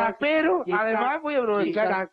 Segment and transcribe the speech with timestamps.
[0.00, 2.08] quizás, pero quizás, además voy a aprovechar quizás,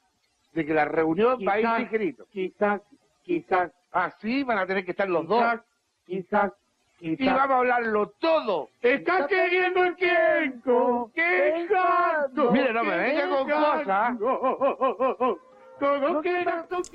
[0.53, 2.25] de que la reunión va a ir quizás, ligerito.
[2.31, 2.81] quizás,
[3.23, 5.39] quizás, Así van a tener que estar los dos.
[5.39, 5.62] quizás,
[6.08, 6.52] quizás,
[7.00, 7.36] Y quizás.
[7.36, 8.70] vamos a hablarlo todo.
[8.82, 11.12] Está queriendo el tiempo.
[11.14, 12.52] ¡Qué gato!
[12.52, 14.18] Mire, no me venga con cosas.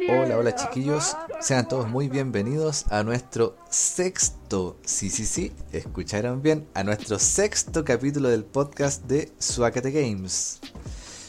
[0.08, 6.66] Hola, hola chiquillos, sean todos muy bienvenidos a nuestro sexto, sí, sí, sí, escucharon bien,
[6.74, 10.60] a nuestro sexto capítulo del podcast de Suacate Games.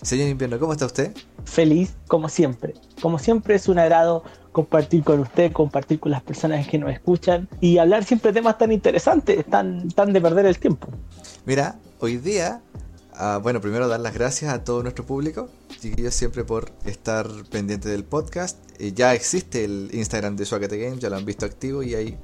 [0.02, 1.14] Señor Invierno, ¿cómo está usted?
[1.50, 2.74] feliz como siempre.
[3.02, 7.50] Como siempre es un agrado compartir con usted, compartir con las personas que nos escuchan
[7.60, 10.88] y hablar siempre de temas tan interesantes, tan, tan de perder el tiempo.
[11.46, 12.62] Mira, hoy día,
[13.14, 17.90] ah, bueno, primero dar las gracias a todo nuestro público, chiquillos, siempre por estar pendiente
[17.90, 18.58] del podcast.
[18.80, 22.18] Eh, ya existe el Instagram de Suacate Games, ya lo han visto activo y hay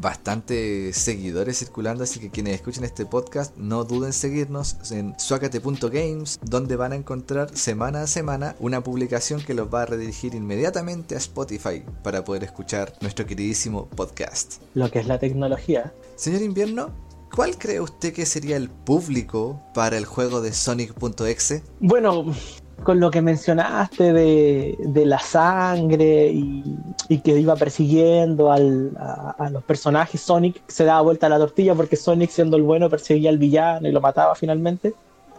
[0.00, 6.40] bastantes seguidores circulando, así que quienes escuchen este podcast no duden en seguirnos en suacate.games,
[6.42, 11.14] donde van a encontrar semana a semana una publicación que los va a redirigir inmediatamente
[11.14, 14.62] a Spotify para poder escuchar nuestro queridísimo podcast.
[14.74, 15.92] Lo que es la tecnología.
[16.16, 16.90] Señor Invierno,
[17.34, 21.62] ¿cuál cree usted que sería el público para el juego de Sonic.exe?
[21.80, 22.34] Bueno,
[22.82, 26.64] con lo que mencionaste de, de la sangre y,
[27.08, 31.38] y que iba persiguiendo al- a, a los personajes, Sonic se daba vuelta a la
[31.38, 34.94] tortilla porque Sonic siendo el bueno perseguía al villano y lo mataba finalmente.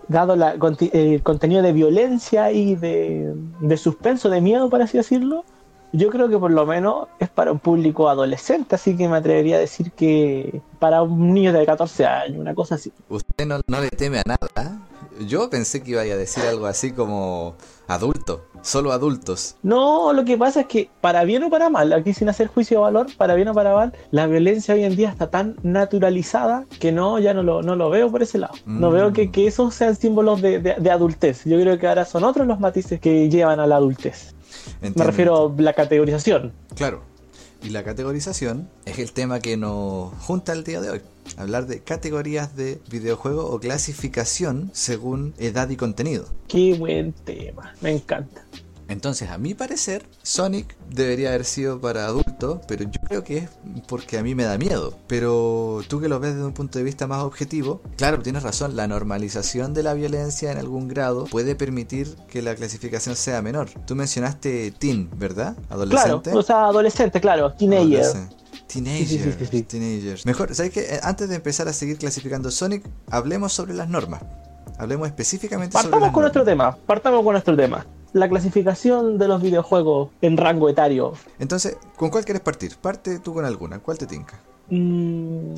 [0.08, 0.56] Dado la,
[0.94, 5.46] el contenido de violencia y de, de suspenso, de miedo, por así decirlo,
[5.94, 9.56] yo creo que por lo menos es para un público adolescente, así que me atrevería
[9.58, 12.92] a decir que para un niño de 14 años, una cosa así.
[13.10, 14.80] Usted no, no le teme a nada.
[15.28, 17.56] Yo pensé que iba a decir algo así como
[17.88, 19.56] adulto, solo adultos.
[19.64, 22.78] No, lo que pasa es que, para bien o para mal, aquí sin hacer juicio
[22.78, 26.66] de valor, para bien o para mal, la violencia hoy en día está tan naturalizada
[26.80, 28.54] que no, ya no lo, no lo veo por ese lado.
[28.66, 28.94] No Mm.
[28.94, 31.44] veo que, que esos sean símbolos de, de- de adultez.
[31.46, 34.34] Yo creo que ahora son otros los matices que llevan a la adultez.
[34.82, 36.54] Me refiero a la categorización.
[36.76, 37.02] Claro.
[37.64, 41.02] Y la categorización es el tema que nos junta el día de hoy.
[41.38, 46.26] Hablar de categorías de videojuego o clasificación según edad y contenido.
[46.48, 48.46] Qué buen tema, me encanta.
[48.92, 53.50] Entonces, a mi parecer, Sonic debería haber sido para adultos, pero yo creo que es
[53.88, 54.94] porque a mí me da miedo.
[55.08, 58.76] Pero tú que lo ves desde un punto de vista más objetivo, claro, tienes razón,
[58.76, 63.70] la normalización de la violencia en algún grado puede permitir que la clasificación sea menor.
[63.86, 65.56] Tú mencionaste teen, ¿verdad?
[65.56, 66.32] Claro, Adolescente.
[66.34, 68.02] o sea, adolescente, claro, teenager.
[68.02, 68.36] Adolescente.
[68.68, 70.26] Teenagers, Sí, sí, sí, teenagers.
[70.26, 70.82] Mejor, ¿sabes qué?
[70.82, 74.22] Eh, Antes de empezar a seguir clasificando Sonic, hablemos sobre las normas.
[74.78, 77.86] Hablemos específicamente sobre Partamos con nuestro tema, partamos con nuestro tema.
[78.14, 81.14] La clasificación de los videojuegos en rango etario.
[81.40, 82.76] Entonces, ¿con cuál quieres partir?
[82.78, 83.80] Parte tú con alguna.
[83.80, 84.40] ¿Cuál te tinca?
[84.72, 85.54] Mm,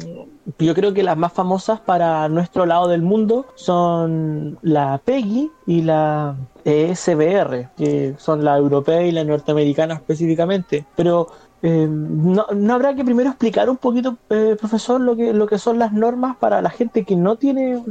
[0.58, 5.82] yo creo que las más famosas para nuestro lado del mundo son la PEGI y
[5.84, 10.86] la E SBR, que son la europea y la norteamericana específicamente.
[10.96, 11.28] Pero
[11.62, 15.60] eh, no, ¿no habrá que primero explicar un poquito, eh, profesor, lo que, lo que
[15.60, 17.82] son las normas para la gente que no tiene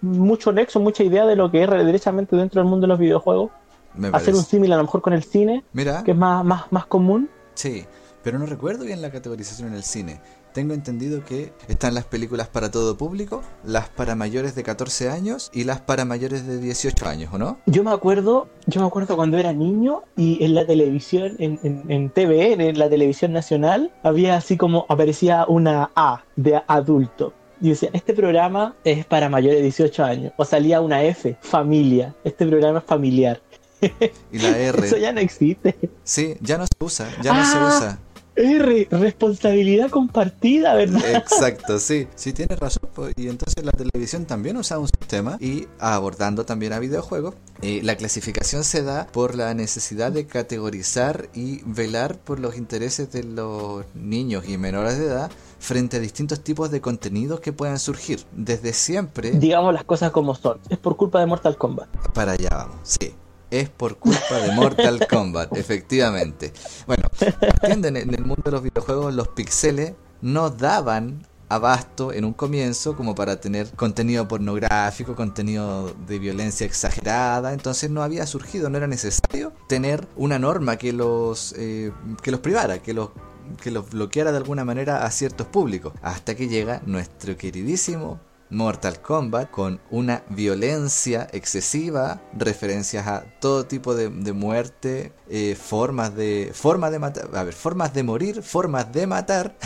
[0.00, 3.50] mucho nexo, mucha idea de lo que es derechamente dentro del mundo de los videojuegos?
[3.94, 6.70] Me Hacer un símil a lo mejor con el cine, Mira, que es más, más,
[6.70, 7.28] más común.
[7.54, 7.84] sí,
[8.22, 10.20] pero no recuerdo bien la categorización en el cine.
[10.52, 15.50] Tengo entendido que están las películas para todo público, las para mayores de 14 años
[15.54, 17.58] y las para mayores de 18 años, ¿o no?
[17.66, 21.84] Yo me acuerdo, yo me acuerdo cuando era niño y en la televisión, en, en,
[21.90, 27.32] en TVN, en la televisión nacional, había así como aparecía una A de adulto.
[27.60, 30.32] Y decía, este programa es para mayores de 18 años.
[30.36, 32.14] O salía una F, familia.
[32.24, 33.40] Este programa es familiar.
[34.32, 34.86] Y la R.
[34.86, 35.76] Eso ya no existe.
[36.04, 37.74] Sí, ya no se usa, ya no se Ah.
[37.76, 37.98] usa.
[38.40, 41.02] R, responsabilidad compartida, ¿verdad?
[41.12, 42.88] Exacto, sí, sí tienes razón.
[42.94, 43.08] po.
[43.16, 47.96] Y entonces la televisión también usa un sistema y abordando también a videojuegos, eh, la
[47.96, 53.84] clasificación se da por la necesidad de categorizar y velar por los intereses de los
[53.96, 58.24] niños y menores de edad frente a distintos tipos de contenidos que puedan surgir.
[58.32, 60.58] Desde siempre, Digamos las cosas como son.
[60.68, 61.88] Es por culpa de Mortal Kombat.
[62.14, 63.14] para allá vamos, sí.
[63.50, 66.52] Es por culpa de Mortal Kombat, efectivamente.
[66.86, 67.04] Bueno,
[67.62, 72.94] entienden, en el mundo de los videojuegos los pixeles no daban abasto en un comienzo
[72.94, 78.86] como para tener contenido pornográfico, contenido de violencia exagerada, entonces no había surgido, no era
[78.86, 81.90] necesario tener una norma que los eh,
[82.22, 83.10] que los privara, que los
[83.56, 89.00] que los bloqueara de alguna manera a ciertos públicos, hasta que llega nuestro queridísimo Mortal
[89.02, 96.90] Kombat con una violencia excesiva, referencias a todo tipo de, muerte, eh, formas de formas
[96.90, 99.56] de matar, a ver, formas de morir, formas de matar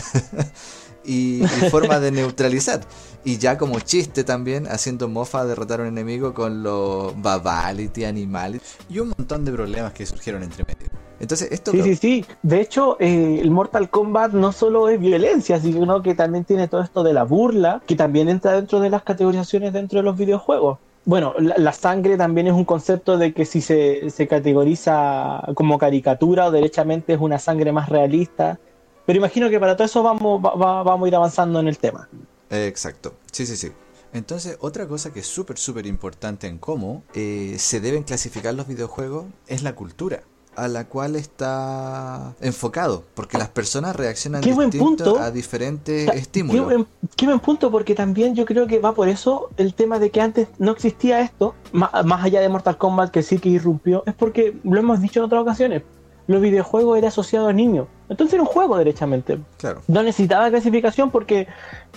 [1.05, 2.81] y, y forma de neutralizar.
[3.23, 8.03] Y ya como chiste también, haciendo mofa a derrotar a un enemigo con los Babality,
[8.03, 10.92] Animality y un montón de problemas que surgieron entre medio.
[11.23, 12.25] Entonces, esto Sí, sí, sí.
[12.41, 16.81] De hecho, eh, el Mortal Kombat no solo es violencia, sino que también tiene todo
[16.81, 20.79] esto de la burla, que también entra dentro de las categorizaciones dentro de los videojuegos.
[21.05, 25.77] Bueno, la, la sangre también es un concepto de que si se, se categoriza como
[25.77, 28.59] caricatura o derechamente es una sangre más realista.
[29.05, 31.77] Pero imagino que para todo eso vamos, va- va- vamos a ir avanzando en el
[31.77, 32.09] tema.
[32.49, 33.71] Exacto, sí, sí, sí.
[34.11, 38.67] Entonces, otra cosa que es súper, súper importante en cómo eh, se deben clasificar los
[38.67, 40.23] videojuegos es la cultura
[40.55, 45.19] a la cual está enfocado, porque las personas reaccionan Qué buen punto.
[45.19, 46.55] a diferentes O sea, estímulos.
[46.67, 49.99] Qué buen, qué buen punto, porque también yo creo que va por eso el tema
[49.99, 53.49] de que antes no existía esto, ma- más, allá de Mortal Kombat que sí que
[53.49, 55.83] irrumpió, es porque lo hemos dicho en otras ocasiones,
[56.27, 57.87] los videojuegos eran asociados a niños.
[58.09, 59.39] Entonces era un juego derechamente.
[59.57, 59.81] Claro.
[59.87, 61.47] No necesitaba clasificación porque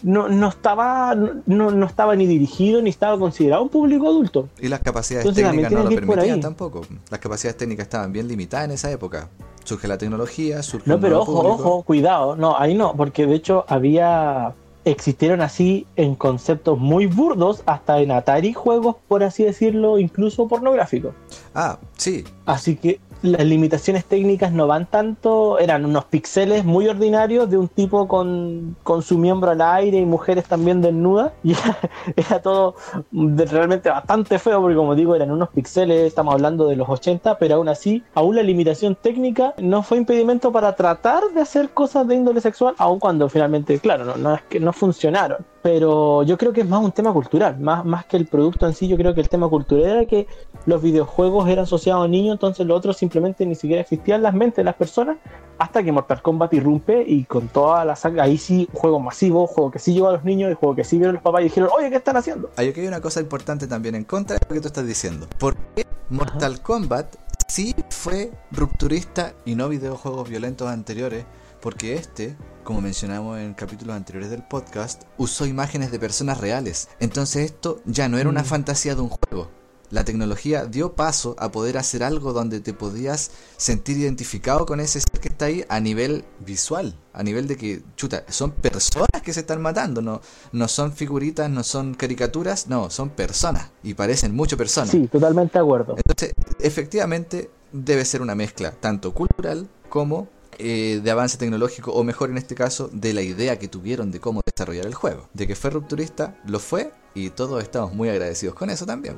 [0.02, 4.49] no, no estaba no, no estaba ni dirigido ni estaba considerado un público adulto.
[4.61, 6.82] Y las capacidades Entonces, técnicas no lo permitían tampoco.
[7.11, 9.28] Las capacidades técnicas estaban bien limitadas en esa época.
[9.64, 11.55] Surge la tecnología, surge No, pero ojo, público.
[11.55, 12.37] ojo, cuidado.
[12.37, 14.55] No, ahí no, porque de hecho había.
[14.84, 21.12] Existieron así en conceptos muy burdos, hasta en Atari juegos, por así decirlo, incluso pornográficos.
[21.56, 27.50] Ah, sí, Así que las limitaciones técnicas no van tanto, eran unos píxeles muy ordinarios
[27.50, 31.32] de un tipo con, con su miembro al aire y mujeres también desnudas.
[31.46, 32.75] Y era, todo
[33.12, 37.56] realmente bastante feo, porque como digo, eran unos píxeles, estamos hablando de los 80, pero
[37.56, 42.14] aún así, aún la limitación técnica no fue impedimento para tratar de hacer cosas de
[42.14, 45.44] índole sexual, aun cuando finalmente, claro, no, no es que no funcionaron.
[45.62, 48.74] Pero yo creo que es más un tema cultural, más, más que el producto en
[48.74, 50.26] sí, yo creo que el tema cultural era que
[50.64, 54.34] los videojuegos eran asociados a niños, entonces lo otro simplemente ni siquiera existía en las
[54.34, 55.16] mentes de las personas
[55.58, 59.70] hasta que Mortal Kombat irrumpe y con toda la saga, ahí sí, juego masivo, juego
[59.70, 61.70] que sí llegó a los niños, y juego que sí vieron los papás y dijeron,
[61.76, 62.50] oye, ¿qué están haciendo?
[62.56, 65.26] Hay aquí hay una cosa importante también en contra de lo que tú estás diciendo.
[65.38, 67.16] ¿Por qué Mortal Kombat
[67.48, 71.24] sí fue rupturista y no videojuegos violentos anteriores?
[71.60, 72.36] Porque este,
[72.66, 76.88] como mencionamos en capítulos anteriores del podcast, usó imágenes de personas reales.
[76.98, 78.46] Entonces esto ya no era una Mm.
[78.46, 79.48] fantasía de un juego.
[79.90, 84.98] La tecnología dio paso a poder hacer algo donde te podías sentir identificado con ese
[84.98, 89.32] ser que está ahí a nivel visual, a nivel de que, chuta, son personas que
[89.32, 90.20] se están matando, no,
[90.50, 94.90] no son figuritas, no son caricaturas, no, son personas y parecen mucho personas.
[94.90, 95.94] Sí, totalmente de acuerdo.
[95.96, 100.26] Entonces, efectivamente, debe ser una mezcla tanto cultural como
[100.58, 104.20] eh, de avance tecnológico, o mejor en este caso, de la idea que tuvieron de
[104.20, 105.28] cómo desarrollar el juego.
[105.32, 109.16] De que fue rupturista, lo fue, y todos estamos muy agradecidos con eso también.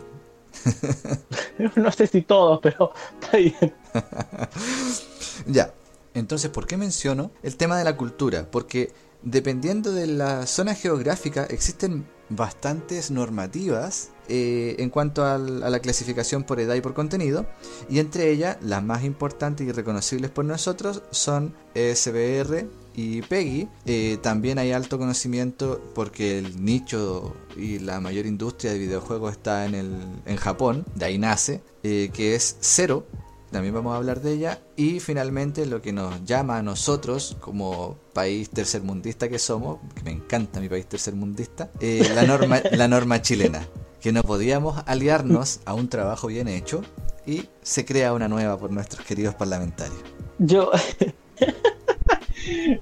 [1.77, 3.75] No sé si todos, pero está bien.
[5.47, 5.73] Ya,
[6.15, 8.49] entonces, ¿por qué menciono el tema de la cultura?
[8.51, 8.93] Porque
[9.23, 16.61] dependiendo de la zona geográfica existen bastantes normativas eh, en cuanto a la clasificación por
[16.61, 17.47] edad y por contenido,
[17.89, 23.69] y entre ellas las más importantes y reconocibles por nosotros son SBR y PEGI.
[23.87, 29.65] Eh, también hay alto conocimiento porque el nicho y la mayor industria de videojuegos está
[29.65, 29.93] en, el,
[30.27, 33.07] en Japón, de ahí nace, eh, que es Cero,
[33.51, 34.59] también vamos a hablar de ella.
[34.77, 40.11] Y finalmente lo que nos llama a nosotros como país tercermundista que somos, que me
[40.11, 43.67] encanta mi país tercermundista, eh, la, norma, la norma chilena.
[44.01, 46.83] Que no podíamos aliarnos a un trabajo bien hecho
[47.27, 50.01] y se crea una nueva por nuestros queridos parlamentarios.
[50.39, 50.71] Yo.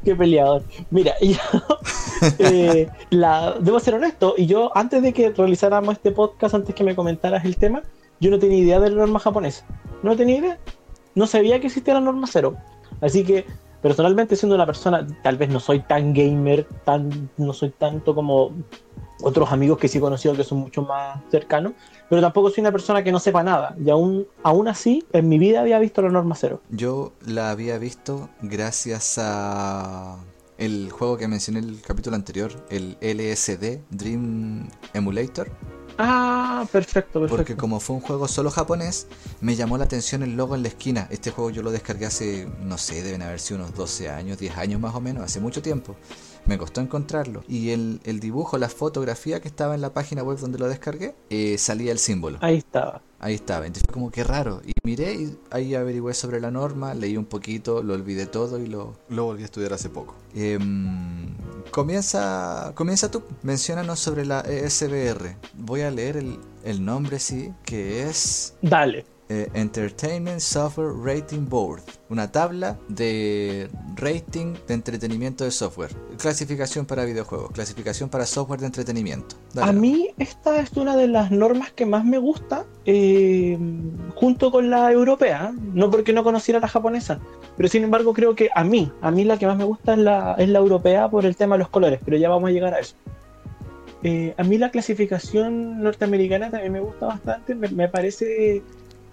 [0.05, 0.63] Qué peleador.
[0.91, 1.39] Mira, yo.
[2.39, 6.85] eh, la, debo ser honesto, y yo, antes de que realizáramos este podcast, antes que
[6.85, 7.83] me comentaras el tema,
[8.21, 9.65] yo no tenía idea de la norma japonesa.
[10.07, 10.59] No tenía idea.
[11.17, 12.57] No sabía que existía la norma cero.
[13.01, 13.45] Así que,
[13.83, 18.53] personalmente, siendo una persona, tal vez no soy tan gamer, tan, no soy tanto como
[19.23, 21.73] otros amigos que sí he conocido que son mucho más cercanos,
[22.09, 23.75] pero tampoco soy una persona que no sepa nada.
[23.85, 26.61] Y aún, aún así, en mi vida había visto la norma cero.
[26.71, 30.19] Yo la había visto gracias a
[30.59, 35.51] el juego que mencioné en el capítulo anterior, el LSD Dream Emulator.
[35.99, 37.37] Ah, perfecto, perfecto.
[37.37, 39.07] Porque como fue un juego solo japonés,
[39.41, 41.09] me llamó la atención el logo en la esquina.
[41.11, 44.57] Este juego yo lo descargué hace, no sé, deben haber sido unos 12 años, 10
[44.59, 45.97] años más o menos, hace mucho tiempo.
[46.47, 47.43] Me costó encontrarlo.
[47.49, 51.15] Y el, el dibujo, la fotografía que estaba en la página web donde lo descargué,
[51.31, 52.39] eh, salía el símbolo.
[52.41, 53.03] Ahí estaba.
[53.19, 53.67] Ahí estaba.
[53.67, 54.63] Entonces fue como que raro.
[54.65, 58.67] Y miré y ahí averigüé sobre la norma, leí un poquito, lo olvidé todo y
[58.67, 60.15] lo, lo volví a estudiar hace poco.
[60.35, 61.35] Em,
[61.71, 63.23] comienza, comienza tú.
[63.43, 65.37] Menciónanos sobre la ESBR.
[65.55, 69.16] Voy a leer el, el nombre, sí, que es Dale.
[69.29, 75.91] Eh, Entertainment Software Rating Board, una tabla de rating de entretenimiento de software.
[76.19, 79.37] Clasificación para videojuegos, clasificación para software de entretenimiento.
[79.53, 79.71] Dale.
[79.71, 83.59] A mí esta es una de las normas que más me gusta, eh,
[84.15, 87.19] junto con la europea, no porque no conociera la japonesa,
[87.57, 89.99] pero sin embargo creo que a mí, a mí la que más me gusta es
[89.99, 92.75] la, es la europea por el tema de los colores, pero ya vamos a llegar
[92.75, 92.95] a eso.
[94.03, 98.63] Eh, a mí la clasificación norteamericana también me gusta bastante, me, me parece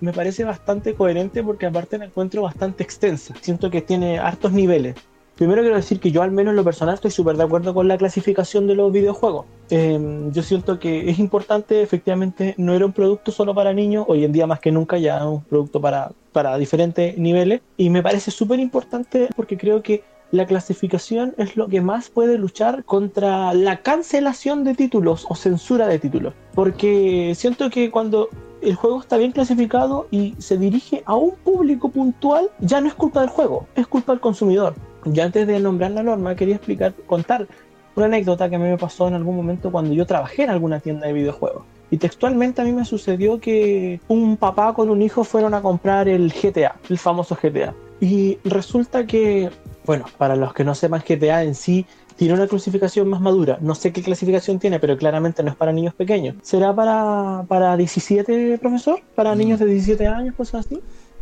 [0.04, 3.34] me parece bastante coherente porque aparte la encuentro bastante extensa.
[3.40, 4.96] Siento que tiene hartos niveles.
[5.36, 7.88] Primero quiero decir que yo al menos en lo personal estoy súper de acuerdo con
[7.88, 9.46] la clasificación de los videojuegos.
[9.70, 14.26] Eh, yo siento que es importante, efectivamente, no era un producto solo para niños, hoy
[14.26, 17.62] en día más que nunca ya es un producto para, para diferentes niveles.
[17.78, 22.38] Y me parece súper importante porque creo que la clasificación es lo que más puede
[22.38, 26.34] luchar contra la cancelación de títulos o censura de títulos.
[26.54, 28.28] Porque siento que cuando
[28.64, 32.94] el juego está bien clasificado y se dirige a un público puntual, ya no es
[32.94, 34.76] culpa del juego, es culpa del consumidor.
[35.06, 37.48] Ya antes de nombrar la norma, quería explicar, contar
[37.96, 40.80] una anécdota que a mí me pasó en algún momento cuando yo trabajé en alguna
[40.80, 41.64] tienda de videojuegos.
[41.92, 46.08] Y textualmente a mí me sucedió que un papá con un hijo fueron a comprar
[46.08, 47.76] el GTA, el famoso GTA.
[48.00, 49.52] Y resulta que,
[49.86, 53.58] bueno, para los que no sepan, GTA en sí tiene una clasificación más madura.
[53.62, 56.36] No sé qué clasificación tiene, pero claramente no es para niños pequeños.
[56.42, 59.00] ¿Será para, para 17, profesor?
[59.16, 59.38] ¿Para Mm.
[59.38, 60.82] niños de 17 años, cosas así?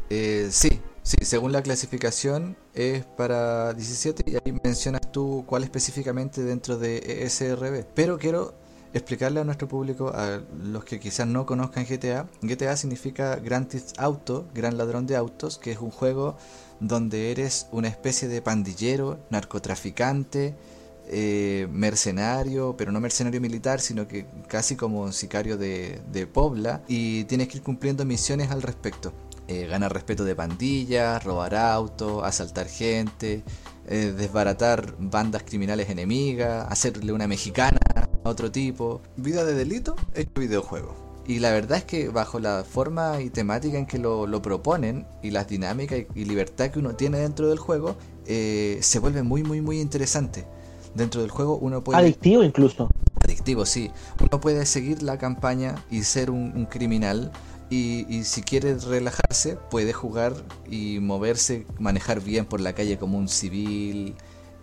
[0.10, 6.44] Eh, sí, sí, según la clasificación es para 17 y ahí mencionas tú cuál específicamente
[6.44, 7.86] dentro de ESRB.
[7.94, 8.54] Pero quiero
[8.94, 13.98] explicarle a nuestro público, a los que quizás no conozcan GTA, GTA significa Grand Theft
[13.98, 16.36] Auto, Gran Ladrón de Autos, que es un juego
[16.82, 20.56] donde eres una especie de pandillero, narcotraficante,
[21.08, 26.84] eh, mercenario, pero no mercenario militar, sino que casi como un sicario de, de Pobla,
[26.88, 29.14] y tienes que ir cumpliendo misiones al respecto.
[29.48, 33.44] Eh, ganar respeto de pandillas, robar autos, asaltar gente,
[33.88, 37.80] eh, desbaratar bandas criminales enemigas, hacerle una mexicana
[38.24, 39.02] a otro tipo.
[39.18, 40.96] Vida de delito hecho videojuego.
[41.28, 45.06] Y la verdad es que bajo la forma y temática en que lo, lo proponen
[45.22, 49.22] y las dinámicas y, y libertad que uno tiene dentro del juego, eh, se vuelve
[49.22, 50.46] muy, muy, muy interesante.
[50.96, 52.00] Dentro del juego uno puede...
[52.00, 52.90] Adictivo incluso.
[53.24, 53.92] Adictivo, sí.
[54.20, 57.32] Uno puede seguir la campaña y ser un, un criminal.
[57.70, 60.34] Y, y si quiere relajarse, puede jugar
[60.70, 64.16] y moverse, manejar bien por la calle como un civil,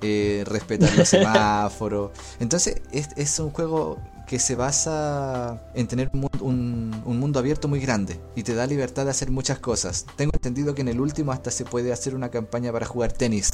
[0.02, 2.11] eh, respetar los semáforos.
[2.38, 7.66] Entonces, es, es un juego que se basa en tener un, un- un mundo abierto
[7.66, 10.04] muy grande y te da libertad de hacer muchas cosas.
[10.16, 13.49] Tengo entendido que en el último hasta se puede hacer una campaña para jugar tenis.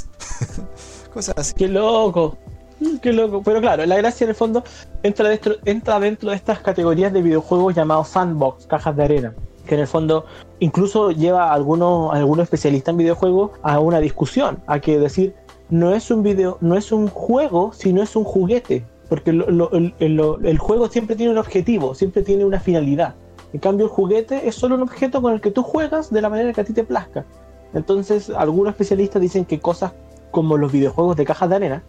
[1.14, 1.54] Cosas así.
[1.54, 2.36] ¡Qué loco!
[2.80, 3.42] Mm, ¡Qué loco!
[3.44, 4.62] Pero claro, la gracia en el fondo
[5.02, 9.34] entra dentro, entra dentro de estas categorías de videojuegos llamados sandbox, cajas de arena.
[9.66, 10.26] Que en el fondo
[10.60, 15.34] incluso lleva a algunos, a algunos especialistas en videojuegos a una discusión, a que decir,
[15.70, 18.84] no es un video, no es un juego, sino es un juguete.
[19.08, 23.14] Porque lo- lo- el, lo- el juego siempre tiene un objetivo, siempre tiene una finalidad.
[23.52, 26.28] En cambio, el juguete es solo un objeto con el que tú juegas de la
[26.28, 27.24] manera que a ti te plazca.
[27.72, 29.92] Entonces, algunos especialistas dicen que cosas
[30.30, 31.82] como los videojuegos de cajas de arena,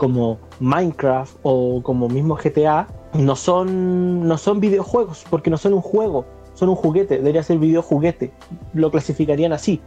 [0.00, 5.82] como Minecraft o como mismo GTA, no son, no son videojuegos, porque no son un
[5.82, 8.32] juego, son un juguete, debería ser videojuguete.
[8.72, 9.78] Lo clasificarían así,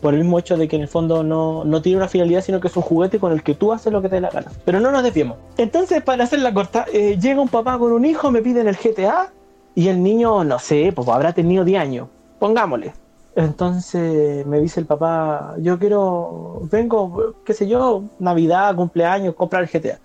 [0.00, 2.60] por el mismo hecho de que en el fondo no, no tiene una finalidad, sino
[2.60, 4.52] que es un juguete con el que tú haces lo que te dé la gana.
[4.64, 5.38] Pero no nos desviemos.
[5.56, 8.76] Entonces, para hacer la corta, eh, llega un papá con un hijo, me piden el
[8.76, 9.32] GTA,
[9.74, 12.92] y el niño, no sé, pues habrá tenido 10 años, pongámosle.
[13.38, 19.68] Entonces me dice el papá, yo quiero, vengo, qué sé yo, Navidad, cumpleaños, comprar el
[19.68, 20.00] GTA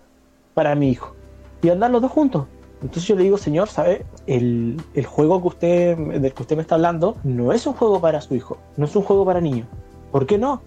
[0.53, 1.15] para mi hijo.
[1.63, 2.45] Y andar los dos juntos.
[2.83, 4.05] Entonces yo le digo, señor, ¿sabe?
[4.27, 7.99] El, el juego que usted, del que usted me está hablando no es un juego
[7.99, 9.67] para su hijo, no es un juego para niños.
[10.11, 10.61] ¿Por qué no?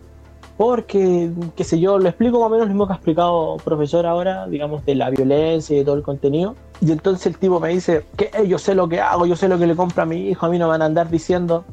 [0.57, 4.07] Porque, qué sé yo, lo explico más o menos lo mismo que ha explicado profesor
[4.07, 6.57] ahora, digamos, de la violencia y de todo el contenido.
[6.81, 9.47] Y entonces el tipo me dice, que "Eh, yo sé lo que hago, yo sé
[9.47, 11.65] lo que le compro a mi hijo, a mí no van a andar diciendo.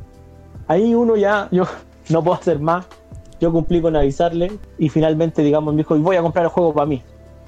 [0.67, 1.65] Ahí uno ya, yo
[2.09, 2.85] no puedo hacer más.
[3.39, 6.73] Yo cumplí con avisarle y finalmente, digamos, me dijo, y voy a comprar el juego
[6.73, 7.01] para mí.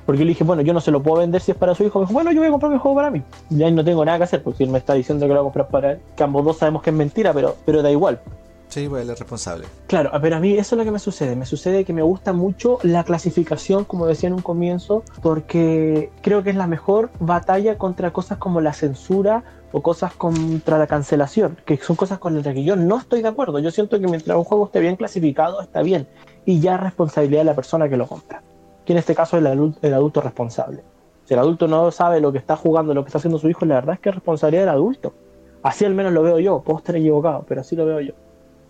[0.05, 1.83] Porque yo le dije, bueno, yo no se lo puedo vender si es para su
[1.83, 1.99] hijo.
[1.99, 3.23] Me dijo, bueno, yo voy a comprar mi juego para mí.
[3.49, 5.41] Y ahí no tengo nada que hacer, porque él me está diciendo que lo voy
[5.41, 5.99] a comprar para él.
[6.15, 8.19] Que ambos dos sabemos que es mentira, pero, pero da igual.
[8.67, 9.65] Sí, pues él es responsable.
[9.87, 11.35] Claro, pero a mí eso es lo que me sucede.
[11.35, 16.43] Me sucede que me gusta mucho la clasificación, como decía en un comienzo, porque creo
[16.43, 21.57] que es la mejor batalla contra cosas como la censura o cosas contra la cancelación,
[21.65, 23.59] que son cosas con las que yo no estoy de acuerdo.
[23.59, 26.07] Yo siento que mientras un juego esté bien clasificado, está bien.
[26.45, 28.41] Y ya es responsabilidad de la persona que lo compra,
[28.85, 30.83] que en este caso es el adulto, el adulto responsable.
[31.25, 33.65] Si el adulto no sabe lo que está jugando, lo que está haciendo su hijo,
[33.65, 35.13] la verdad es que es responsabilidad del adulto
[35.65, 38.13] Así al menos lo veo yo, puedo estar equivocado, pero así lo veo yo.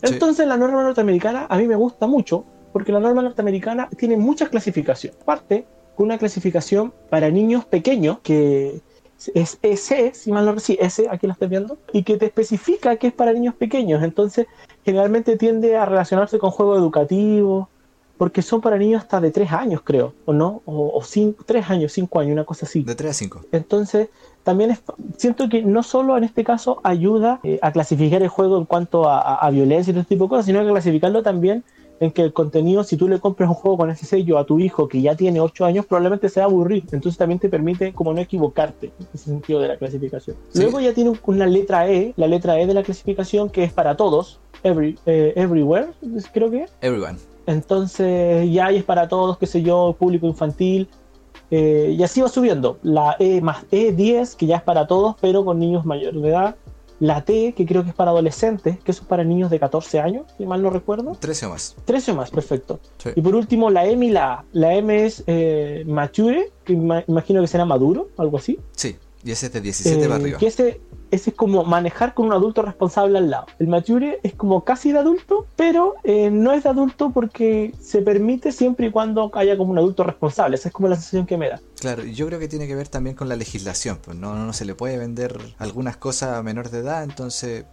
[0.05, 4.50] Entonces la norma norteamericana a mí me gusta mucho porque la norma norteamericana tiene muchas
[4.50, 5.17] clasificaciones.
[5.24, 8.81] Parte con una clasificación para niños pequeños que
[9.33, 12.25] es S, si mal no recuerdo, sí, S, aquí lo estoy viendo, y que te
[12.25, 14.03] especifica que es para niños pequeños.
[14.03, 14.47] Entonces
[14.83, 17.67] generalmente tiende a relacionarse con juegos educativos,
[18.17, 20.62] porque son para niños hasta de 3 años, creo, ¿o no?
[20.65, 21.03] O, o
[21.45, 22.84] 3 años, 5 años, una cosa así.
[22.84, 23.41] De 3 a 5.
[23.51, 24.10] Entonces,
[24.43, 24.81] también es-
[25.17, 29.10] siento que no solo en este caso ayuda eh, a clasificar el juego en cuanto
[29.10, 31.63] a, a- a violencia y todo este tipo de cosas, sino que clasificarlo también
[32.01, 34.60] en que el contenido, si tú le compras un juego con ese sello a tu
[34.60, 36.84] hijo que ya tiene 8 años, probablemente se va a aburrir.
[36.91, 40.36] Entonces también te permite como no equivocarte en ese sentido de la clasificación.
[40.51, 40.62] Sí.
[40.62, 43.95] Luego ya tiene una letra E, la letra E de la clasificación que es para
[43.95, 45.88] todos, every, eh, everywhere,
[46.34, 46.65] creo que.
[46.81, 47.17] Everyone.
[47.48, 50.88] Entonces ya es para todos, qué sé yo, público infantil.
[51.52, 52.80] eh, y así va subiendo.
[52.82, 56.56] La E más E10, que ya es para todos, pero con niños mayores de edad.
[57.00, 60.00] La T, que creo que es para adolescentes, que eso es para niños de 14
[60.00, 61.12] años, si mal no recuerdo.
[61.20, 61.75] 13 o más.
[61.86, 62.80] 13 o más, perfecto.
[62.98, 63.10] Sí.
[63.16, 64.46] Y por último, la M y la A.
[64.54, 68.58] La M es eh, mature, que ima- imagino que será maduro, algo así.
[68.72, 68.96] Sí.
[69.24, 70.38] Y ese es de 17 Eh, para arriba.
[70.40, 70.80] Que ese,
[71.15, 73.45] ese es como manejar con un adulto responsable al lado.
[73.60, 78.01] El mature es como casi de adulto, pero eh, no es de adulto porque se
[78.01, 80.55] permite siempre y cuando haya como un adulto responsable.
[80.55, 81.60] Esa es como la sensación que me da.
[81.79, 83.98] Claro, yo creo que tiene que ver también con la legislación.
[84.03, 87.65] Pues no, no se le puede vender algunas cosas a menor de edad, entonces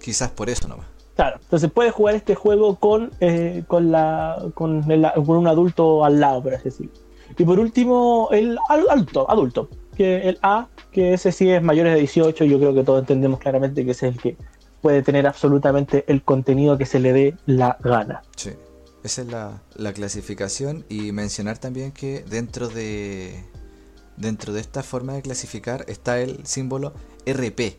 [0.00, 0.86] quizás por eso nomás.
[1.14, 6.04] Claro, entonces puedes jugar este juego con, eh, con, la, con, el- con un adulto
[6.04, 6.92] al lado, por así decirlo.
[7.38, 12.00] Y por último, el adulto, adulto, que el A, que ese sí es mayores de
[12.00, 14.36] 18, yo creo que todos entendemos claramente que ese es el que
[14.80, 18.22] puede tener absolutamente el contenido que se le dé la gana.
[18.36, 18.50] Sí.
[19.04, 23.44] Esa es la, la clasificación y mencionar también que dentro de
[24.16, 26.92] dentro de esta forma de clasificar está el símbolo
[27.26, 27.76] RP,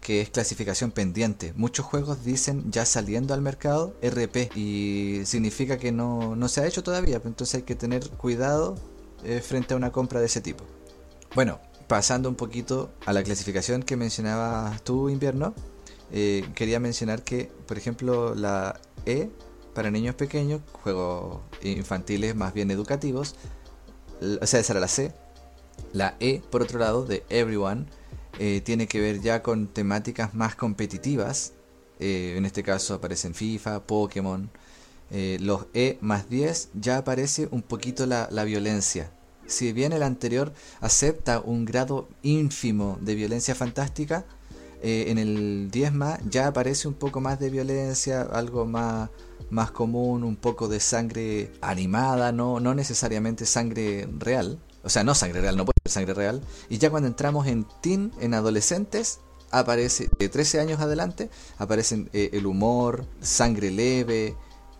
[0.00, 1.52] que es clasificación pendiente.
[1.56, 6.66] Muchos juegos dicen ya saliendo al mercado RP y significa que no, no se ha
[6.66, 8.76] hecho todavía, pues entonces hay que tener cuidado
[9.24, 10.64] eh, frente a una compra de ese tipo.
[11.34, 15.54] Bueno, pasando un poquito a la clasificación que mencionabas tú, invierno,
[16.12, 19.30] eh, quería mencionar que, por ejemplo, la E
[19.72, 23.36] para niños pequeños, juegos infantiles más bien educativos,
[24.20, 25.14] o sea, esa era la C.
[25.94, 27.86] La E, por otro lado, de Everyone,
[28.38, 31.54] eh, tiene que ver ya con temáticas más competitivas.
[31.98, 34.50] Eh, en este caso aparecen FIFA, Pokémon.
[35.40, 39.12] Los E más 10 ya aparece un poquito la, la violencia.
[39.46, 44.24] Si bien el anterior acepta un grado ínfimo de violencia fantástica,
[44.84, 49.10] eh, en el 10 más ya aparece un poco más de violencia, algo más,
[49.50, 54.58] más común, un poco de sangre animada, no, no necesariamente sangre real.
[54.82, 56.42] O sea, no sangre real, no puede ser sangre real.
[56.68, 59.20] Y ya cuando entramos en teen, en adolescentes,
[59.52, 64.34] aparece, de 13 años adelante, aparecen eh, el humor, sangre leve,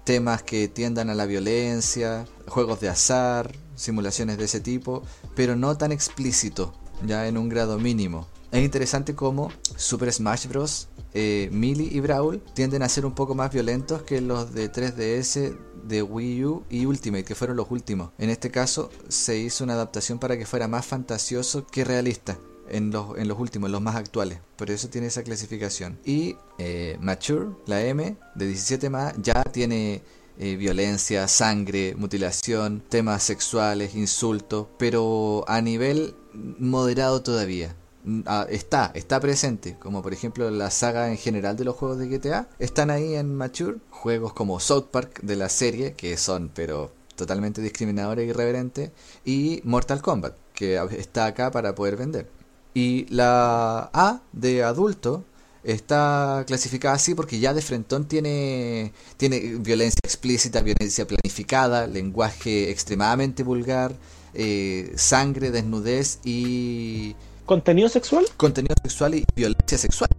[0.05, 5.03] temas que tiendan a la violencia, juegos de azar, simulaciones de ese tipo,
[5.35, 6.75] pero no tan explícito,
[7.07, 8.27] ya en un grado mínimo.
[8.53, 10.89] Es interesante cómo Super Smash Bros.
[11.15, 15.57] Eh, Melee y Brawl tienden a ser un poco más violentos que los de 3DS,
[15.85, 18.11] de Wii U y Ultimate, que fueron los últimos.
[18.19, 22.39] En este caso se hizo una adaptación para que fuera más fantasioso que realista.
[22.69, 24.39] En los, en los últimos, en los más actuales.
[24.57, 25.99] Por eso tiene esa clasificación.
[26.05, 30.03] Y eh, Mature, la M, de 17 más, ya tiene
[30.39, 37.77] eh, violencia, sangre, mutilación, temas sexuales, insultos, pero a nivel moderado todavía.
[38.05, 41.99] Mm, ah, está, está presente, como por ejemplo la saga en general de los juegos
[41.99, 46.51] de GTA, están ahí en Mature, juegos como South Park de la serie, que son
[46.55, 48.91] pero totalmente discriminadores e irreverentes,
[49.25, 52.27] y Mortal Kombat, que está acá para poder vender.
[52.75, 55.25] Y la A de adulto
[55.65, 63.43] está clasificada así porque ya de frentón tiene, tiene violencia explícita, violencia planificada, lenguaje extremadamente
[63.43, 63.93] vulgar,
[64.35, 67.15] eh, sangre, desnudez y
[67.47, 68.25] ¿Contenido sexual?
[68.37, 70.11] contenido sexual y violencia sexual.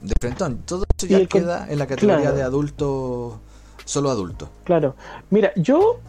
[0.00, 2.36] De frentón, todo eso ya queda en la categoría claro.
[2.36, 3.40] de adulto,
[3.84, 4.48] solo adulto.
[4.64, 4.94] Claro.
[5.28, 6.00] Mira, yo,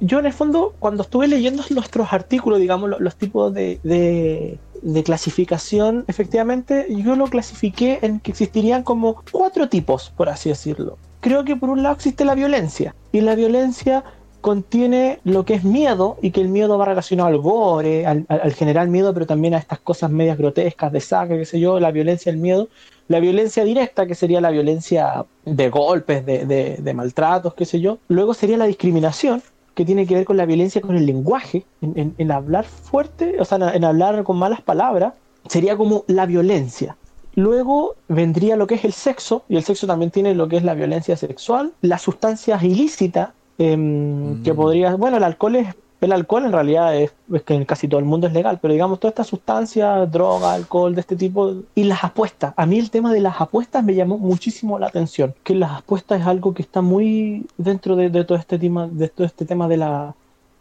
[0.00, 4.58] yo en el fondo, cuando estuve leyendo nuestros artículos, digamos, los, los tipos de, de,
[4.82, 10.98] de clasificación, efectivamente, yo lo clasifiqué en que existirían como cuatro tipos, por así decirlo.
[11.20, 14.04] Creo que por un lado existe la violencia, y la violencia
[14.40, 18.40] contiene lo que es miedo y que el miedo va relacionado al gore, al, al-
[18.40, 21.80] al general miedo, pero también a estas cosas medias grotescas de sangre, qué sé yo,
[21.80, 22.68] la violencia, el miedo.
[23.08, 27.98] La violencia directa, que sería la violencia de golpes, de maltratos, qué sé yo.
[28.08, 29.42] Luego sería la discriminación,
[29.78, 33.36] que tiene que ver con la violencia con el lenguaje, en, en- en hablar fuerte,
[33.38, 35.14] o sea, en, en hablar con malas palabras,
[35.48, 36.96] sería como la violencia.
[37.34, 40.64] luego vendría lo que es el sexo, y el sexo también tiene lo que es
[40.64, 44.56] la violencia sexual, las sustancias ilícitas, em, que Mm.
[44.56, 45.68] podría, bueno, el alcohol es,
[46.00, 47.12] el alcohol en realidad es,
[47.44, 50.94] que en casi todo el mundo es legal, pero digamos todas estas sustancias, droga, alcohol
[50.94, 52.54] de este tipo, y las apuestas.
[52.56, 56.20] A mí el tema de las apuestas me llamó muchísimo la atención, que las apuestas
[56.20, 59.66] es algo que está muy dentro de, de todo este tema, de todo este tema
[59.68, 60.14] de la,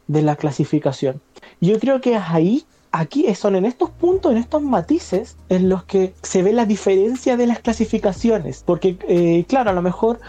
[0.08, 1.22] de la clasificación.
[1.62, 5.84] Yo creo que es ahí, aquí son en estos puntos, en estos matices, en los
[5.84, 8.64] que se ve la diferencia de las clasificaciones.
[8.66, 10.20] Porque, eh, claro, a lo mejor,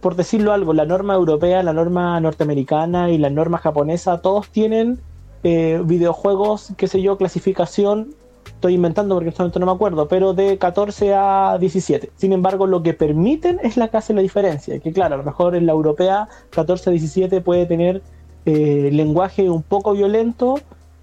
[0.00, 5.00] por decirlo algo, la norma europea, la norma norteamericana y la norma japonesa, todos tienen
[5.42, 8.14] eh, videojuegos, qué sé yo, clasificación.
[8.46, 12.10] Estoy inventando porque solamente no me acuerdo, pero de 14 a 17.
[12.16, 14.78] Sin embargo, lo que permiten es la que hace la diferencia.
[14.80, 18.02] Que claro, a lo mejor en la europea 14 a 17 puede tener
[18.46, 20.58] eh, lenguaje un poco violento,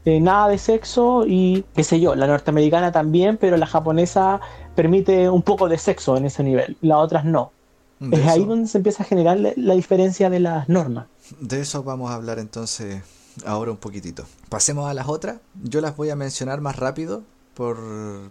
[0.06, 4.40] eh, nada de sexo y qué sé yo, la norteamericana también, pero la japonesa
[4.76, 7.52] permite un poco de sexo en ese nivel, las otras no.
[8.10, 11.08] De es ahí donde se empieza a generar la, la diferencia de las normas.
[11.39, 13.02] De eso vamos a hablar entonces
[13.46, 14.26] ahora un poquitito.
[14.50, 15.38] Pasemos a las otras.
[15.63, 17.78] Yo las voy a mencionar más rápido por,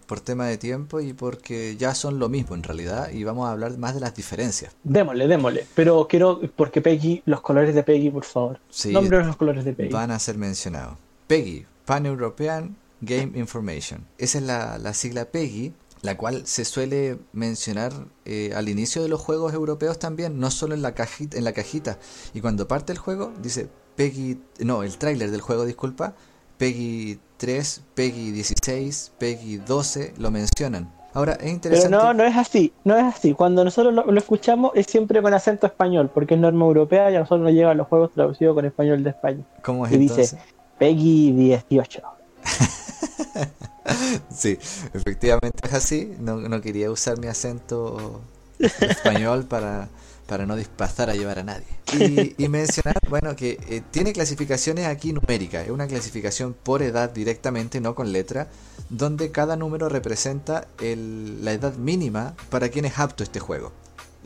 [0.06, 3.52] por tema de tiempo y porque ya son lo mismo en realidad y vamos a
[3.52, 4.74] hablar más de las diferencias.
[4.84, 5.66] Démosle, démosle.
[5.74, 8.60] Pero quiero, porque Peggy, los colores de Peggy, por favor.
[8.68, 9.92] Sí, Nombre los colores de Peggy.
[9.92, 10.96] van a ser mencionados.
[11.26, 14.04] PEGI, Pan-European Game Information.
[14.18, 15.72] Esa es la, la sigla PEGI,
[16.04, 17.90] la cual se suele mencionar
[18.26, 21.52] eh, al inicio de los juegos europeos también, no solo en la cajita, en la
[21.54, 21.98] cajita.
[22.34, 26.12] Y cuando parte el juego dice PEGI, no, el tráiler del juego, disculpa,
[26.58, 30.92] PEGI 3, PEGI 16, PEGI 12, lo mencionan.
[31.14, 31.96] Ahora es Pero interesante.
[31.96, 33.32] no, no es así, no es así.
[33.32, 37.16] Cuando nosotros lo, lo escuchamos es siempre con acento español, porque es norma europea y
[37.16, 39.42] a nosotros nos llegan los juegos traducidos con español de España.
[39.62, 40.38] ¿Cómo es Y dice entonces?
[40.78, 42.02] Peggy 18.
[44.34, 44.58] Sí,
[44.92, 46.12] efectivamente es así.
[46.18, 48.20] No, no quería usar mi acento
[48.58, 49.88] español para,
[50.26, 51.66] para no pasar a llevar a nadie.
[51.94, 55.64] Y, y mencionar, bueno, que eh, tiene clasificaciones aquí numéricas.
[55.66, 58.48] Es una clasificación por edad directamente, no con letra,
[58.90, 63.72] donde cada número representa el- la edad mínima para quien es apto este juego.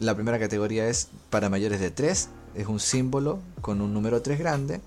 [0.01, 4.39] La primera categoría es para mayores de 3, es un símbolo con un número 3
[4.39, 4.81] grande.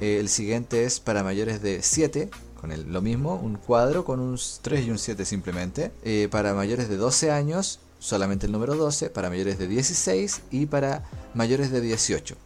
[0.00, 2.28] Eh, el siguiente es para mayores de 7,
[2.60, 5.90] con el- lo mismo, un cuadro con un 3 y un 7 simplemente.
[6.04, 9.10] Eh, para mayores de 12 años, solamente el número 12.
[9.10, 12.36] Para mayores de 16 y para mayores de 18.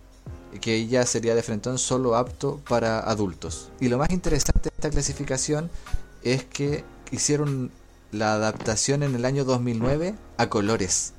[0.60, 3.70] Que ya sería de frentón solo apto para adultos.
[3.80, 5.70] Y lo más interesante de esta clasificación
[6.22, 7.70] es que hicieron
[8.12, 11.14] la adaptación en el año 2009 a colores.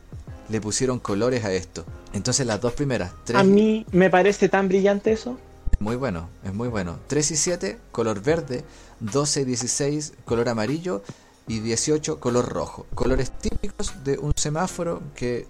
[0.50, 1.84] Le pusieron colores a esto.
[2.14, 5.38] Entonces las dos primeras, 3 A mí me parece tan brillante eso.
[5.84, 6.98] Muy bueno, es muy bueno.
[7.08, 8.64] 3 y 7, color verde.
[9.02, 11.04] 12 y 16, color amarillo.
[11.46, 12.86] Y 18, color rojo.
[12.96, 15.46] Colores típicos de un semáforo que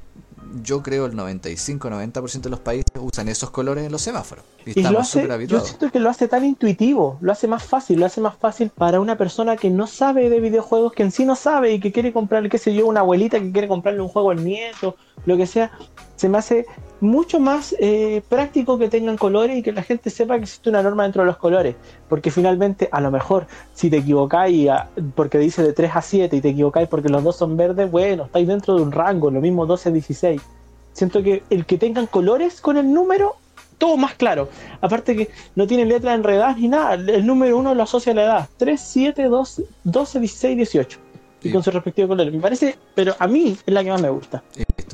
[0.62, 4.44] yo creo el 95-90% de los países usan esos colores en los semáforos.
[4.66, 5.68] Y estamos súper yo habituados.
[5.68, 9.00] siento que lo hace tan intuitivo, lo hace más fácil, lo hace más fácil para
[9.00, 12.12] una persona que no sabe de videojuegos, que en sí no sabe y que quiere
[12.12, 15.48] comprarle, qué sé yo, una abuelita que quiere comprarle un juego al nieto, lo que
[15.48, 15.72] sea.
[16.16, 16.66] Se me hace
[17.00, 20.82] mucho más eh, práctico que tengan colores y que la gente sepa que existe una
[20.82, 21.76] norma dentro de los colores.
[22.08, 26.36] Porque finalmente, a lo mejor, si te equivocáis a- porque dice de 3 a 7
[26.38, 29.42] y te equivocáis porque los dos son verdes, bueno, estáis dentro de un rango, lo
[29.42, 30.42] mismo 12 a 16.
[30.94, 33.36] Siento que el que tengan colores con el número,
[33.78, 34.48] todo más claro.
[34.80, 36.94] Aparte que no tiene letras enredadas ni nada.
[36.94, 38.50] El número uno lo asocia a la edad.
[38.58, 41.00] 3, 7, 12, 12 16, 18.
[41.46, 42.32] Y con su respectivo color.
[42.32, 44.42] Me parece, pero a mí es la que más me gusta.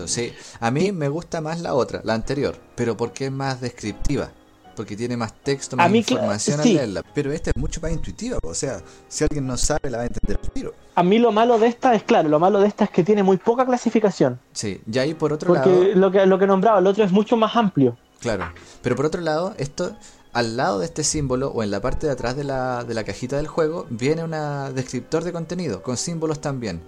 [0.07, 0.33] Sí.
[0.59, 2.55] A mí me gusta más la otra, la anterior.
[2.75, 4.29] Pero porque es más descriptiva.
[4.75, 6.69] Porque tiene más texto, A más mí, información sí.
[6.69, 7.03] al leerla.
[7.13, 8.37] Pero esta es mucho más intuitiva.
[8.43, 10.73] O sea, si alguien no sabe, la va a entender tiro.
[10.95, 13.21] A mí lo malo de esta es, claro, lo malo de esta es que tiene
[13.21, 14.39] muy poca clasificación.
[14.53, 15.95] Sí, y ahí por otro Porque lado.
[15.95, 17.97] lo que, lo que nombraba, el otro es mucho más amplio.
[18.21, 18.45] Claro.
[18.81, 19.95] Pero por otro lado, esto,
[20.31, 23.03] al lado de este símbolo o en la parte de atrás de la, de la
[23.03, 24.31] cajita del juego, viene un
[24.75, 26.81] descriptor de contenido, con símbolos también.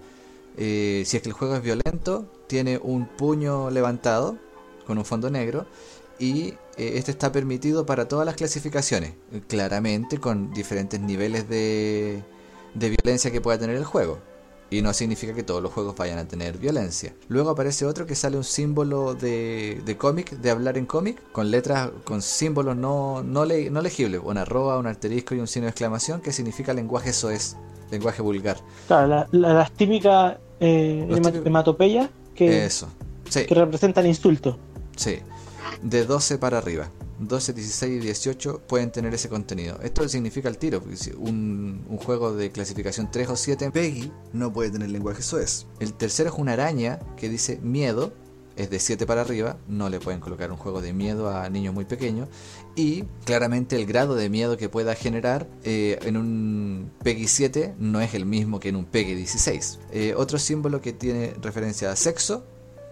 [0.57, 4.37] Eh, si es que el juego es violento, tiene un puño levantado
[4.85, 5.65] con un fondo negro
[6.19, 9.13] y eh, este está permitido para todas las clasificaciones,
[9.47, 12.23] claramente con diferentes niveles de,
[12.73, 14.19] de violencia que pueda tener el juego.
[14.69, 17.13] Y no significa que todos los juegos vayan a tener violencia.
[17.27, 21.51] Luego aparece otro que sale un símbolo de, de cómic, de hablar en cómic, con
[21.51, 25.65] letras, con símbolos no, no, le- no legibles, una arroba, un asterisco y un signo
[25.65, 27.57] de exclamación que significa lenguaje soez,
[27.91, 28.57] lenguaje vulgar.
[28.87, 31.07] Claro, la- la- las típicas eh,
[31.45, 32.87] hematopeyas que, Eso.
[33.29, 34.55] Sí, que representan insultos.
[34.95, 35.19] sí.
[35.83, 36.89] De 12 para arriba.
[37.19, 39.79] 12, 16 y 18 pueden tener ese contenido.
[39.83, 40.83] Esto significa el tiro,
[41.17, 45.65] un, un juego de clasificación 3 o 7 en PEGI no puede tener lenguaje soez.
[45.79, 48.11] El tercero es una araña que dice miedo,
[48.55, 51.73] es de 7 para arriba, no le pueden colocar un juego de miedo a niños
[51.73, 52.27] muy pequeños.
[52.75, 58.01] Y claramente el grado de miedo que pueda generar eh, en un PEGI 7 no
[58.01, 59.79] es el mismo que en un PEGI 16.
[59.91, 62.45] Eh, otro símbolo que tiene referencia a sexo,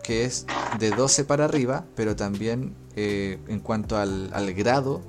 [0.04, 0.45] que es
[0.80, 5.02] de 12 para arriba, pero también eh, en cuanto al, al grado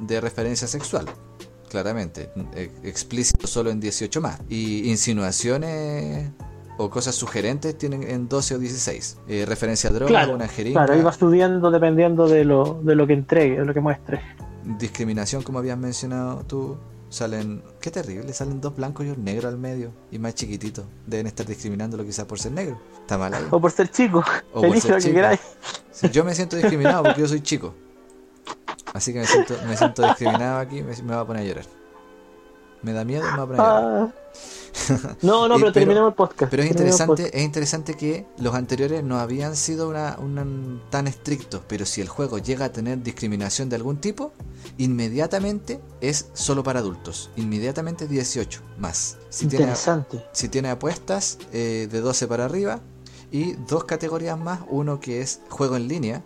[0.00, 1.06] de referencia sexual
[1.70, 2.30] claramente.
[2.82, 4.40] Explícito solo en 18 más.
[4.48, 6.32] Y insinuaciones
[6.80, 9.18] o cosas sugerentes tienen en 12 o 16.
[9.28, 10.86] Eh, referencia a droga, Claro, una jeringa.
[10.86, 14.22] Claro, iba subiendo dependiendo de lo, de lo que entregue, de lo que muestre.
[14.78, 16.78] Discriminación, como habías mencionado tú.
[17.10, 20.84] Salen, qué terrible, salen dos blancos y un negro al medio y más chiquititos.
[21.06, 22.80] Deben estar discriminándolo quizás por ser negro.
[23.00, 23.44] Está mal ahí.
[23.50, 25.40] O por ser chico, O por elige ser lo que queráis.
[25.90, 27.74] Sí, Yo me siento discriminado porque yo soy chico.
[28.94, 31.79] Así que me siento, me siento discriminado aquí, me, me va a poner a llorar.
[32.82, 33.24] Me da miedo.
[33.58, 34.08] Ah.
[35.22, 36.50] No, no, pero, pero- terminemos el podcast.
[36.50, 40.46] Pero es interesante, es interesante que los anteriores no habían sido una, una-
[40.90, 44.32] tan estrictos, pero si el juego llega a tener discriminación de algún tipo,
[44.78, 49.16] inmediatamente es solo para adultos, inmediatamente 18 más.
[49.28, 49.50] Si podcast.
[49.50, 50.24] tiene, Interesante.
[50.32, 52.80] si tiene apuestas eh, de 12 para arriba
[53.30, 56.22] y dos categorías más, uno que es juego en línea,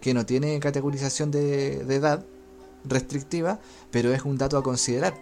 [0.00, 2.24] que no tiene categorización de, de edad
[2.84, 3.58] restrictiva,
[3.90, 5.14] pero es un dato a considerar.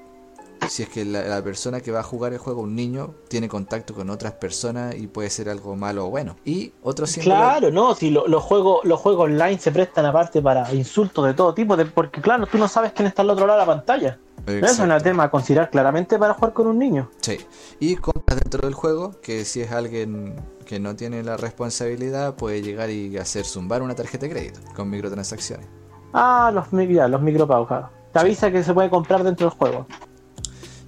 [0.69, 3.49] Si es que la, la persona que va a jugar el juego, un niño, tiene
[3.49, 6.37] contacto con otras personas y puede ser algo malo o bueno.
[6.45, 7.07] Y otro.
[7.23, 11.35] Claro, no, si lo- los juegos los juegos online se prestan aparte para insultos de
[11.35, 13.73] todo tipo, de, porque claro, tú no sabes quién está al otro lado de la
[13.75, 14.19] pantalla.
[14.47, 17.11] Eso es un tema a considerar claramente para jugar con un niño.
[17.21, 17.39] Sí.
[17.81, 22.63] Y compras dentro del juego, que si es alguien que no tiene la responsabilidad, puede
[22.63, 25.67] llegar y hacer zumbar una tarjeta de crédito con microtransacciones.
[26.15, 27.91] Ah, los, ya, los micropagos, claro.
[28.13, 29.87] Te avisa que se puede comprar dentro del juego.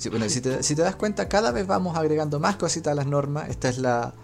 [0.01, 3.51] Sí, bueno, si te, das cuenta, cada vez vamos agregando más cositas a las normas.
[3.51, 4.15] Esta es la,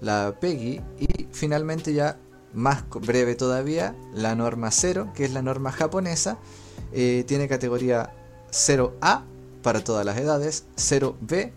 [0.00, 0.80] la PEGI.
[1.00, 2.16] Y finalmente, ya
[2.54, 6.38] más breve todavía, la norma 0, que es la norma japonesa.
[6.94, 8.10] eh, tiene categoría
[8.52, 9.24] 0A
[9.62, 11.52] para todas las edades, 0B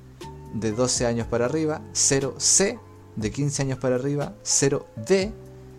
[0.54, 2.78] de 12 años para arriba, 0C
[3.16, 5.32] de 15 años para arriba, 0D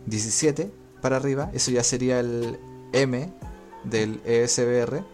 [0.07, 1.51] 17 para arriba.
[1.53, 2.59] Eso ya sería el
[2.95, 3.31] M
[3.85, 5.05] del ESBR.